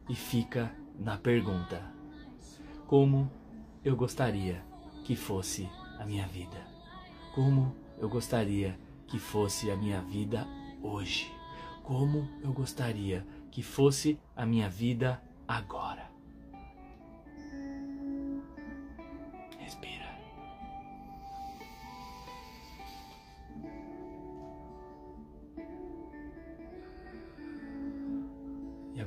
e 0.06 0.14
fica 0.14 0.70
na 0.98 1.16
pergunta: 1.16 1.82
Como 2.86 3.32
eu 3.82 3.96
gostaria 3.96 4.62
que 5.06 5.16
fosse 5.16 5.66
a 5.98 6.04
minha 6.04 6.26
vida? 6.26 6.62
Como 7.34 7.74
eu 7.98 8.10
gostaria 8.10 8.78
que 9.08 9.18
fosse 9.18 9.70
a 9.70 9.76
minha 9.76 10.00
vida 10.00 10.46
hoje? 10.82 11.32
Como 11.82 12.28
eu 12.42 12.52
gostaria 12.52 13.26
que 13.50 13.62
fosse 13.62 14.18
a 14.36 14.46
minha 14.46 14.68
vida 14.68 15.20
agora? 15.46 16.08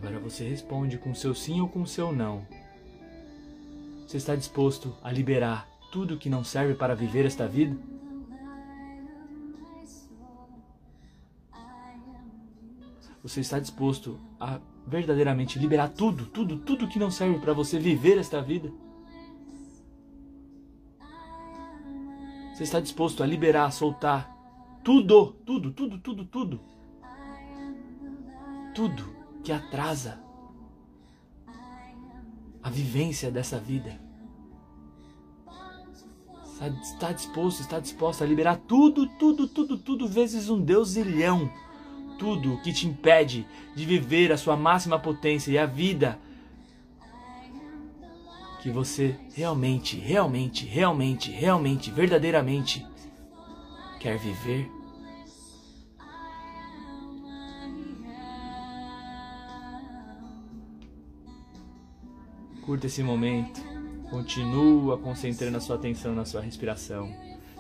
Agora 0.02 0.18
você 0.20 0.50
responde 0.50 0.98
com 0.98 1.14
seu 1.14 1.36
sim 1.36 1.62
ou 1.62 1.70
com 1.70 1.86
seu 1.86 2.12
não. 2.12 2.44
Você 4.08 4.18
está 4.18 4.36
disposto 4.36 4.96
a 5.04 5.12
liberar 5.12 5.70
tudo 5.92 6.18
que 6.18 6.28
não 6.28 6.44
serve 6.44 6.74
para 6.74 6.96
viver 6.96 7.24
esta 7.24 7.48
vida? 7.48 7.78
Você 13.24 13.42
está 13.42 13.60
disposto 13.60 14.20
a 14.40 14.60
verdadeiramente 14.88 15.60
liberar 15.60 15.90
tudo, 15.90 16.26
tudo, 16.26 16.58
tudo 16.60 16.88
que 16.88 16.98
não 16.98 17.12
serve 17.12 17.40
para 17.40 17.54
você 17.54 17.78
viver 17.78 18.18
esta 18.18 18.42
vida? 18.42 18.72
Você 22.54 22.64
está 22.64 22.80
disposto 22.80 23.22
a 23.22 23.26
liberar, 23.26 23.72
soltar 23.72 24.36
tudo, 24.84 25.34
tudo, 25.46 25.72
tudo, 25.72 26.00
tudo, 26.00 26.26
tudo? 26.26 26.62
Tudo 28.74 29.16
que 29.44 29.52
atrasa 29.52 30.22
a 32.64 32.70
vivência 32.70 33.32
dessa 33.32 33.60
vida. 33.60 34.00
Está 36.82 37.12
disposto, 37.12 37.62
está 37.62 37.80
disposto 37.80 38.24
a 38.24 38.28
liberar 38.28 38.58
tudo, 38.58 39.08
tudo, 39.18 39.48
tudo, 39.48 39.78
tudo 39.80 40.08
vezes 40.08 40.48
um 40.50 40.62
Deus 40.62 40.96
ilhão. 40.96 41.52
Tudo 42.22 42.60
que 42.62 42.72
te 42.72 42.86
impede 42.86 43.48
de 43.76 43.84
viver 43.84 44.32
a 44.32 44.38
sua 44.38 44.56
máxima 44.56 45.00
potência 45.00 45.52
e 45.52 45.58
a 45.58 45.66
vida 45.66 46.20
que 48.62 48.70
você 48.70 49.16
realmente, 49.34 49.98
realmente, 49.98 50.64
realmente, 50.64 51.32
realmente, 51.32 51.90
verdadeiramente 51.90 52.86
quer 54.00 54.20
viver. 54.20 54.70
Curta 62.64 62.86
esse 62.86 63.02
momento. 63.02 63.60
Continua 64.12 65.00
concentrando 65.00 65.58
a 65.58 65.60
sua 65.60 65.76
atenção 65.76 66.14
na 66.14 66.24
sua 66.24 66.42
respiração, 66.42 67.12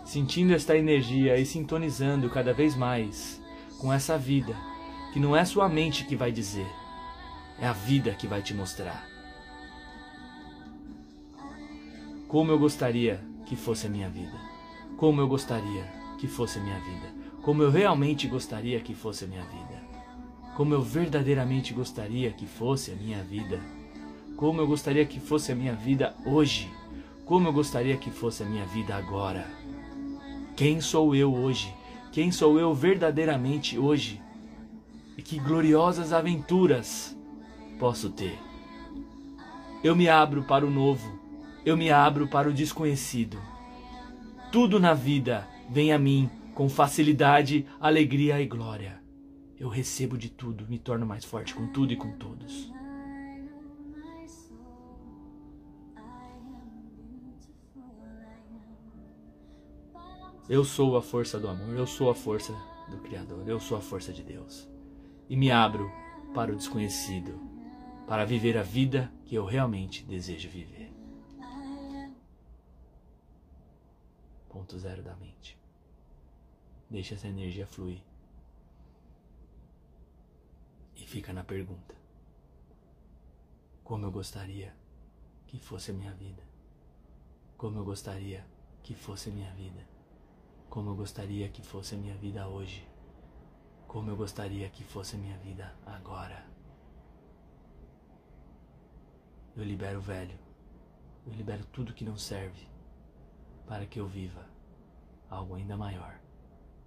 sentindo 0.06 0.53
esta 0.53 0.77
energia 0.77 1.36
e 1.39 1.48
sintonizando 1.48 2.30
cada 2.30 2.53
vez 2.53 2.75
mais 2.75 3.40
com 3.81 3.91
essa 3.91 4.15
vida, 4.15 4.55
que 5.11 5.19
não 5.19 5.35
é 5.35 5.43
sua 5.43 5.67
mente 5.67 6.05
que 6.05 6.15
vai 6.15 6.31
dizer, 6.31 6.67
é 7.59 7.65
a 7.65 7.73
vida 7.73 8.11
que 8.11 8.27
vai 8.27 8.39
te 8.39 8.53
mostrar. 8.53 9.09
Como 12.27 12.51
eu 12.51 12.59
gostaria 12.59 13.19
que 13.43 13.55
fosse 13.55 13.88
a 13.88 13.89
minha 13.89 14.07
vida. 14.07 14.39
Como 14.97 15.19
eu 15.19 15.27
gostaria 15.27 15.83
que 16.19 16.27
fosse 16.27 16.59
a 16.59 16.61
minha 16.61 16.79
vida. 16.79 17.11
Como 17.41 17.63
eu 17.63 17.71
realmente 17.71 18.27
gostaria 18.27 18.79
que 18.79 18.93
fosse 18.93 19.25
a 19.25 19.27
minha 19.27 19.43
vida. 19.45 19.81
Como 20.55 20.75
eu 20.75 20.81
verdadeiramente 20.83 21.73
gostaria 21.73 22.31
que 22.31 22.45
fosse 22.45 22.91
a 22.91 22.95
minha 22.95 23.23
vida. 23.23 23.59
Como 24.38 24.61
eu 24.61 24.67
gostaria 24.67 25.05
que 25.07 25.19
fosse 25.19 25.51
a 25.51 25.55
minha 25.55 25.73
vida 25.73 26.15
hoje. 26.23 26.71
Como 27.25 27.47
eu 27.47 27.53
gostaria 27.53 27.97
que 27.97 28.11
fosse 28.11 28.43
a 28.43 28.45
minha 28.45 28.65
vida 28.67 28.95
agora. 28.95 29.50
Quem 30.55 30.79
sou 30.79 31.15
eu 31.15 31.33
hoje? 31.33 31.80
Quem 32.12 32.30
sou 32.30 32.60
eu 32.60 32.74
verdadeiramente 32.74 33.80
hoje? 33.80 34.22
E 35.18 35.22
que 35.22 35.39
gloriosas 35.39 36.12
aventuras 36.12 37.18
posso 37.80 38.10
ter. 38.10 38.38
Eu 39.82 39.96
me 39.96 40.10
abro 40.10 40.44
para 40.44 40.65
o 40.65 40.70
novo, 40.70 41.18
eu 41.65 41.77
me 41.77 41.89
abro 41.89 42.27
para 42.27 42.50
o 42.50 42.53
desconhecido. 42.53 43.41
Tudo 44.51 44.77
na 44.77 44.94
vida 44.94 45.48
vem 45.70 45.94
a 45.94 45.98
mim 45.98 46.30
com 46.53 46.68
facilidade, 46.68 47.65
alegria 47.80 48.41
e 48.41 48.46
glória. 48.46 49.01
Eu 49.58 49.70
recebo 49.70 50.18
de 50.18 50.30
tudo, 50.30 50.68
me 50.68 50.77
torno 50.77 51.06
mais 51.06 51.24
forte 51.24 51.56
com 51.56 51.68
tudo 51.68 51.94
e 51.94 51.96
com 51.96 52.12
todos. 52.12 52.74
Eu 60.51 60.65
sou 60.65 60.98
a 60.98 61.01
força 61.01 61.39
do 61.39 61.48
amor, 61.48 61.77
eu 61.77 61.88
sou 61.88 62.10
a 62.10 62.13
força 62.13 62.51
do 62.89 62.98
Criador, 62.98 63.48
eu 63.48 63.58
sou 63.58 63.77
a 63.77 63.81
força 63.81 64.12
de 64.12 64.22
Deus. 64.22 64.67
E 65.29 65.38
me 65.38 65.50
abro 65.50 65.89
para 66.34 66.51
o 66.51 66.58
desconhecido, 66.58 67.39
para 68.05 68.25
viver 68.25 68.58
a 68.58 68.62
vida 68.62 69.10
que 69.24 69.34
eu 69.34 69.46
realmente 69.46 70.03
desejo 70.03 70.50
viver. 70.50 70.91
Ponto 74.50 74.77
zero 74.77 75.01
da 75.01 75.15
mente. 75.15 75.58
Deixa 76.89 77.15
essa 77.15 77.29
energia 77.29 77.65
fluir. 77.65 78.03
E 80.98 81.08
fica 81.08 81.31
na 81.31 81.46
pergunta: 81.46 81.96
Como 83.86 84.05
eu 84.05 84.12
gostaria 84.12 84.75
que 85.48 85.58
fosse 85.58 85.91
a 85.91 85.93
minha 85.93 86.13
vida? 86.13 86.43
Como 87.55 87.79
eu 87.79 87.86
gostaria 87.86 88.46
que 88.84 88.93
fosse 88.93 89.29
a 89.29 89.31
minha 89.31 89.53
vida? 89.53 89.90
Como 90.72 90.92
eu 90.92 90.96
gostaria 90.96 91.50
que 91.50 91.62
fosse 91.62 91.96
a 91.96 91.98
minha 91.98 92.16
vida 92.16 92.48
hoje? 92.48 92.88
Como 93.90 94.10
eu 94.10 94.16
gostaria 94.16 94.70
que 94.70 94.86
fosse 94.86 95.18
a 95.18 95.20
minha 95.20 95.38
vida 95.40 95.75
agora? 95.86 96.46
Eu 99.54 99.66
libero 99.66 100.00
o 100.00 100.01
velho. 100.01 100.40
Eu 101.28 101.34
libero 101.34 101.66
tudo 101.74 101.94
que 101.94 102.06
não 102.06 102.16
serve 102.16 102.70
para 103.68 103.86
que 103.86 104.00
eu 104.00 104.08
viva 104.08 104.48
algo 105.30 105.56
ainda 105.56 105.75
maior, 105.75 106.18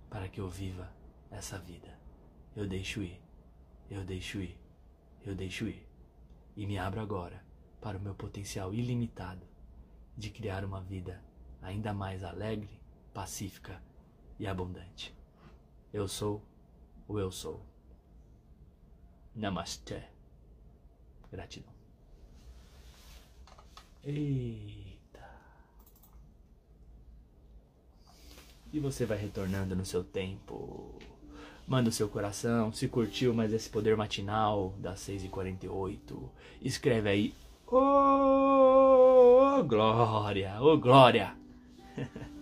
para 0.08 0.30
que 0.30 0.40
eu 0.40 0.48
viva 0.48 0.90
essa 1.30 1.58
vida. 1.58 1.94
Eu 2.56 2.66
deixo 2.66 3.02
ir, 3.02 3.20
eu 3.90 4.02
deixo 4.02 4.40
ir, 4.40 4.58
eu 5.26 5.34
deixo 5.34 5.68
ir 5.68 5.86
e 6.56 6.66
me 6.66 6.78
abro 6.78 7.02
agora 7.02 7.44
para 7.82 7.98
o 7.98 8.00
meu 8.00 8.14
potencial 8.14 8.72
ilimitado 8.72 9.46
de 10.16 10.30
criar 10.30 10.64
uma 10.64 10.80
vida 10.80 11.22
ainda 11.60 11.92
mais 11.92 12.24
alegre, 12.24 12.82
pacífica 13.14 13.80
e 14.38 14.46
abundante. 14.46 15.14
Eu 15.92 16.08
sou 16.08 16.42
o 17.06 17.18
eu 17.18 17.30
sou. 17.30 17.64
Namastê. 19.34 20.02
Gratidão. 21.30 21.72
Eita. 24.02 25.30
E 28.72 28.80
você 28.80 29.06
vai 29.06 29.16
retornando 29.16 29.76
no 29.76 29.84
seu 29.84 30.02
tempo. 30.02 30.98
Manda 31.66 31.88
o 31.88 31.92
seu 31.92 32.08
coração. 32.08 32.72
Se 32.72 32.88
curtiu 32.88 33.32
mais 33.32 33.52
esse 33.52 33.70
poder 33.70 33.96
matinal 33.96 34.74
das 34.78 35.00
6h48, 35.00 36.28
escreve 36.60 37.08
aí. 37.08 37.34
Ô 37.66 37.78
oh, 39.58 39.64
glória! 39.64 40.60
Ô 40.60 40.74
oh, 40.74 40.78
glória! 40.78 41.34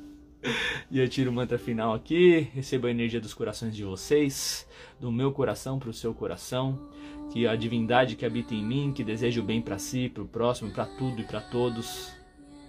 e 0.90 0.98
eu 0.98 1.08
tiro 1.08 1.30
o 1.30 1.34
mantra 1.34 1.58
final 1.58 1.94
aqui. 1.94 2.48
Recebo 2.54 2.86
a 2.86 2.90
energia 2.90 3.20
dos 3.20 3.34
corações 3.34 3.74
de 3.74 3.84
vocês, 3.84 4.66
do 5.00 5.12
meu 5.12 5.32
coração 5.32 5.78
para 5.78 5.90
o 5.90 5.94
seu 5.94 6.12
coração 6.12 6.90
que 7.32 7.46
a 7.46 7.56
divindade 7.56 8.14
que 8.14 8.26
habita 8.26 8.54
em 8.54 8.62
mim, 8.62 8.92
que 8.92 9.02
deseja 9.02 9.40
o 9.40 9.44
bem 9.44 9.62
para 9.62 9.78
si, 9.78 10.10
para 10.10 10.22
o 10.22 10.28
próximo, 10.28 10.70
para 10.70 10.84
tudo 10.84 11.22
e 11.22 11.24
para 11.24 11.40
todos, 11.40 12.12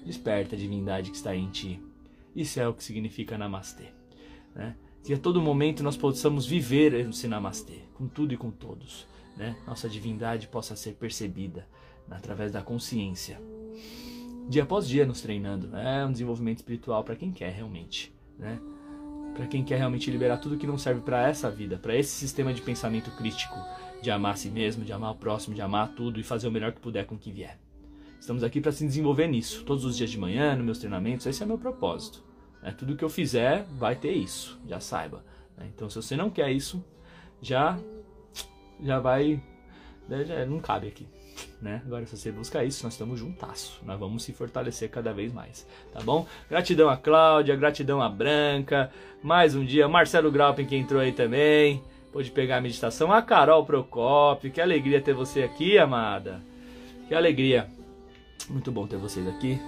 desperta 0.05 0.55
a 0.55 0.57
divindade 0.57 1.11
que 1.11 1.17
está 1.17 1.35
em 1.35 1.49
ti. 1.49 1.81
Isso 2.33 2.61
é 2.61 2.67
o 2.67 2.73
que 2.73 2.81
significa 2.81 3.37
Namastê. 3.37 3.87
Né? 4.55 4.75
Que 5.03 5.13
a 5.13 5.17
todo 5.17 5.41
momento 5.41 5.83
nós 5.83 5.97
possamos 5.97 6.45
viver 6.45 6.93
esse 6.93 7.27
Namastê, 7.27 7.81
com 7.93 8.07
tudo 8.07 8.33
e 8.33 8.37
com 8.37 8.51
todos. 8.51 9.05
Né? 9.35 9.57
Nossa 9.67 9.89
divindade 9.89 10.47
possa 10.47 10.77
ser 10.77 10.93
percebida 10.93 11.67
através 12.09 12.49
da 12.49 12.61
consciência. 12.61 13.41
Dia 14.49 14.63
após 14.63 14.87
dia 14.87 15.05
nos 15.05 15.21
treinando. 15.21 15.75
É 15.75 16.05
um 16.05 16.11
desenvolvimento 16.11 16.57
espiritual 16.57 17.03
para 17.03 17.15
quem 17.15 17.31
quer 17.31 17.51
realmente. 17.51 18.13
Né? 18.37 18.59
Para 19.35 19.47
quem 19.47 19.63
quer 19.63 19.77
realmente 19.77 20.11
liberar 20.11 20.37
tudo 20.37 20.57
que 20.57 20.67
não 20.67 20.77
serve 20.77 21.01
para 21.01 21.27
essa 21.27 21.49
vida, 21.49 21.77
para 21.77 21.95
esse 21.95 22.11
sistema 22.11 22.53
de 22.53 22.61
pensamento 22.61 23.09
crítico 23.11 23.57
de 24.01 24.11
amar 24.11 24.33
a 24.33 24.35
si 24.35 24.49
mesmo, 24.49 24.83
de 24.83 24.91
amar 24.91 25.11
o 25.11 25.15
próximo, 25.15 25.55
de 25.55 25.61
amar 25.61 25.93
tudo 25.95 26.19
e 26.19 26.23
fazer 26.23 26.47
o 26.47 26.51
melhor 26.51 26.73
que 26.73 26.81
puder 26.81 27.05
com 27.05 27.15
o 27.15 27.17
que 27.17 27.31
vier. 27.31 27.57
Estamos 28.19 28.43
aqui 28.43 28.59
para 28.59 28.71
se 28.71 28.85
desenvolver 28.85 29.27
nisso, 29.27 29.63
todos 29.63 29.85
os 29.85 29.95
dias 29.95 30.09
de 30.09 30.17
manhã, 30.17 30.55
nos 30.55 30.65
meus 30.65 30.77
treinamentos, 30.77 31.25
esse 31.25 31.41
é 31.41 31.45
o 31.45 31.47
meu 31.47 31.57
propósito. 31.57 32.23
Né? 32.61 32.71
Tudo 32.77 32.95
que 32.95 33.03
eu 33.03 33.09
fizer 33.09 33.65
vai 33.77 33.95
ter 33.95 34.11
isso, 34.11 34.59
já 34.67 34.79
saiba. 34.79 35.25
Né? 35.57 35.69
Então, 35.73 35.89
se 35.89 35.95
você 35.95 36.17
não 36.17 36.29
quer 36.29 36.51
isso, 36.51 36.83
já, 37.41 37.79
já 38.81 38.99
vai, 38.99 39.41
né, 40.07 40.25
já 40.25 40.45
não 40.45 40.59
cabe 40.59 40.87
aqui. 40.87 41.07
Né? 41.61 41.81
Agora, 41.85 42.05
se 42.05 42.17
você 42.17 42.31
buscar 42.31 42.63
isso, 42.65 42.83
nós 42.83 42.93
estamos 42.93 43.19
juntasso. 43.19 43.81
Nós 43.85 43.99
vamos 43.99 44.23
se 44.23 44.33
fortalecer 44.33 44.89
cada 44.89 45.13
vez 45.13 45.31
mais, 45.31 45.65
tá 45.93 46.01
bom? 46.01 46.27
Gratidão 46.49 46.89
a 46.89 46.97
Cláudia, 46.97 47.55
gratidão 47.55 48.01
a 48.01 48.09
Branca, 48.09 48.91
mais 49.21 49.55
um 49.55 49.63
dia. 49.63 49.87
Marcelo 49.87 50.31
Graupen 50.31 50.65
que 50.65 50.75
entrou 50.75 51.01
aí 51.01 51.11
também 51.11 51.81
pôde 52.13 52.29
pegar 52.29 52.57
a 52.57 52.61
meditação. 52.61 53.11
A 53.11 53.21
Carol 53.23 53.65
Procópio, 53.65 54.51
que 54.51 54.61
alegria 54.61 55.01
ter 55.01 55.15
você 55.15 55.41
aqui, 55.41 55.79
amada. 55.79 56.39
Que 57.07 57.15
alegria. 57.15 57.67
Muito 58.47 58.71
bom 58.71 58.85
ter 58.85 58.97
vocês 58.97 59.27
aqui. 59.27 59.59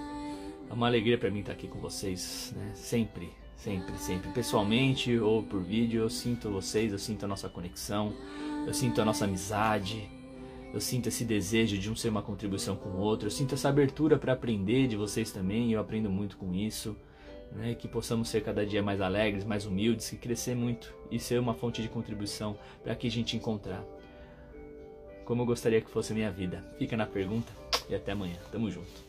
É 0.69 0.73
uma 0.73 0.85
alegria 0.85 1.17
para 1.17 1.31
mim 1.31 1.39
estar 1.39 1.53
aqui 1.53 1.67
com 1.67 1.79
vocês, 1.79 2.53
né? 2.55 2.71
Sempre, 2.75 3.29
sempre, 3.57 3.97
sempre. 3.97 4.29
Pessoalmente 4.29 5.17
ou 5.17 5.41
por 5.41 5.61
vídeo, 5.61 6.03
eu 6.03 6.09
sinto 6.09 6.51
vocês, 6.51 6.91
eu 6.91 6.99
sinto 6.99 7.25
a 7.25 7.27
nossa 7.27 7.49
conexão, 7.49 8.13
eu 8.67 8.73
sinto 8.73 9.01
a 9.01 9.05
nossa 9.05 9.25
amizade, 9.25 10.07
eu 10.75 10.81
sinto 10.81 11.07
esse 11.07 11.23
desejo 11.23 11.77
de 11.77 11.89
um 11.89 11.95
ser 11.95 12.09
uma 12.09 12.21
contribuição 12.21 12.75
com 12.75 12.89
o 12.89 12.97
outro, 12.97 13.27
eu 13.27 13.31
sinto 13.31 13.55
essa 13.55 13.69
abertura 13.69 14.19
para 14.19 14.33
aprender 14.33 14.87
de 14.87 14.97
vocês 14.97 15.31
também, 15.31 15.71
eu 15.71 15.79
aprendo 15.79 16.09
muito 16.09 16.35
com 16.35 16.53
isso 16.53 16.97
né, 17.53 17.73
que 17.73 17.87
possamos 17.87 18.27
ser 18.27 18.43
cada 18.43 18.65
dia 18.65 18.83
mais 18.83 18.99
alegres, 18.99 19.45
mais 19.45 19.65
humildes 19.65 20.11
e 20.11 20.17
crescer 20.17 20.53
muito 20.53 20.93
e 21.09 21.17
ser 21.17 21.39
uma 21.39 21.53
fonte 21.53 21.81
de 21.81 21.87
contribuição 21.87 22.57
para 22.83 22.93
que 22.93 23.07
a 23.07 23.11
gente 23.11 23.37
encontrar 23.37 23.85
como 25.23 25.43
eu 25.43 25.45
gostaria 25.45 25.79
que 25.79 25.89
fosse 25.89 26.11
a 26.11 26.15
minha 26.15 26.29
vida. 26.29 26.61
Fica 26.77 26.97
na 26.97 27.05
pergunta 27.05 27.51
e 27.89 27.95
até 27.95 28.11
amanhã. 28.11 28.35
Tamo 28.51 28.69
junto. 28.69 29.04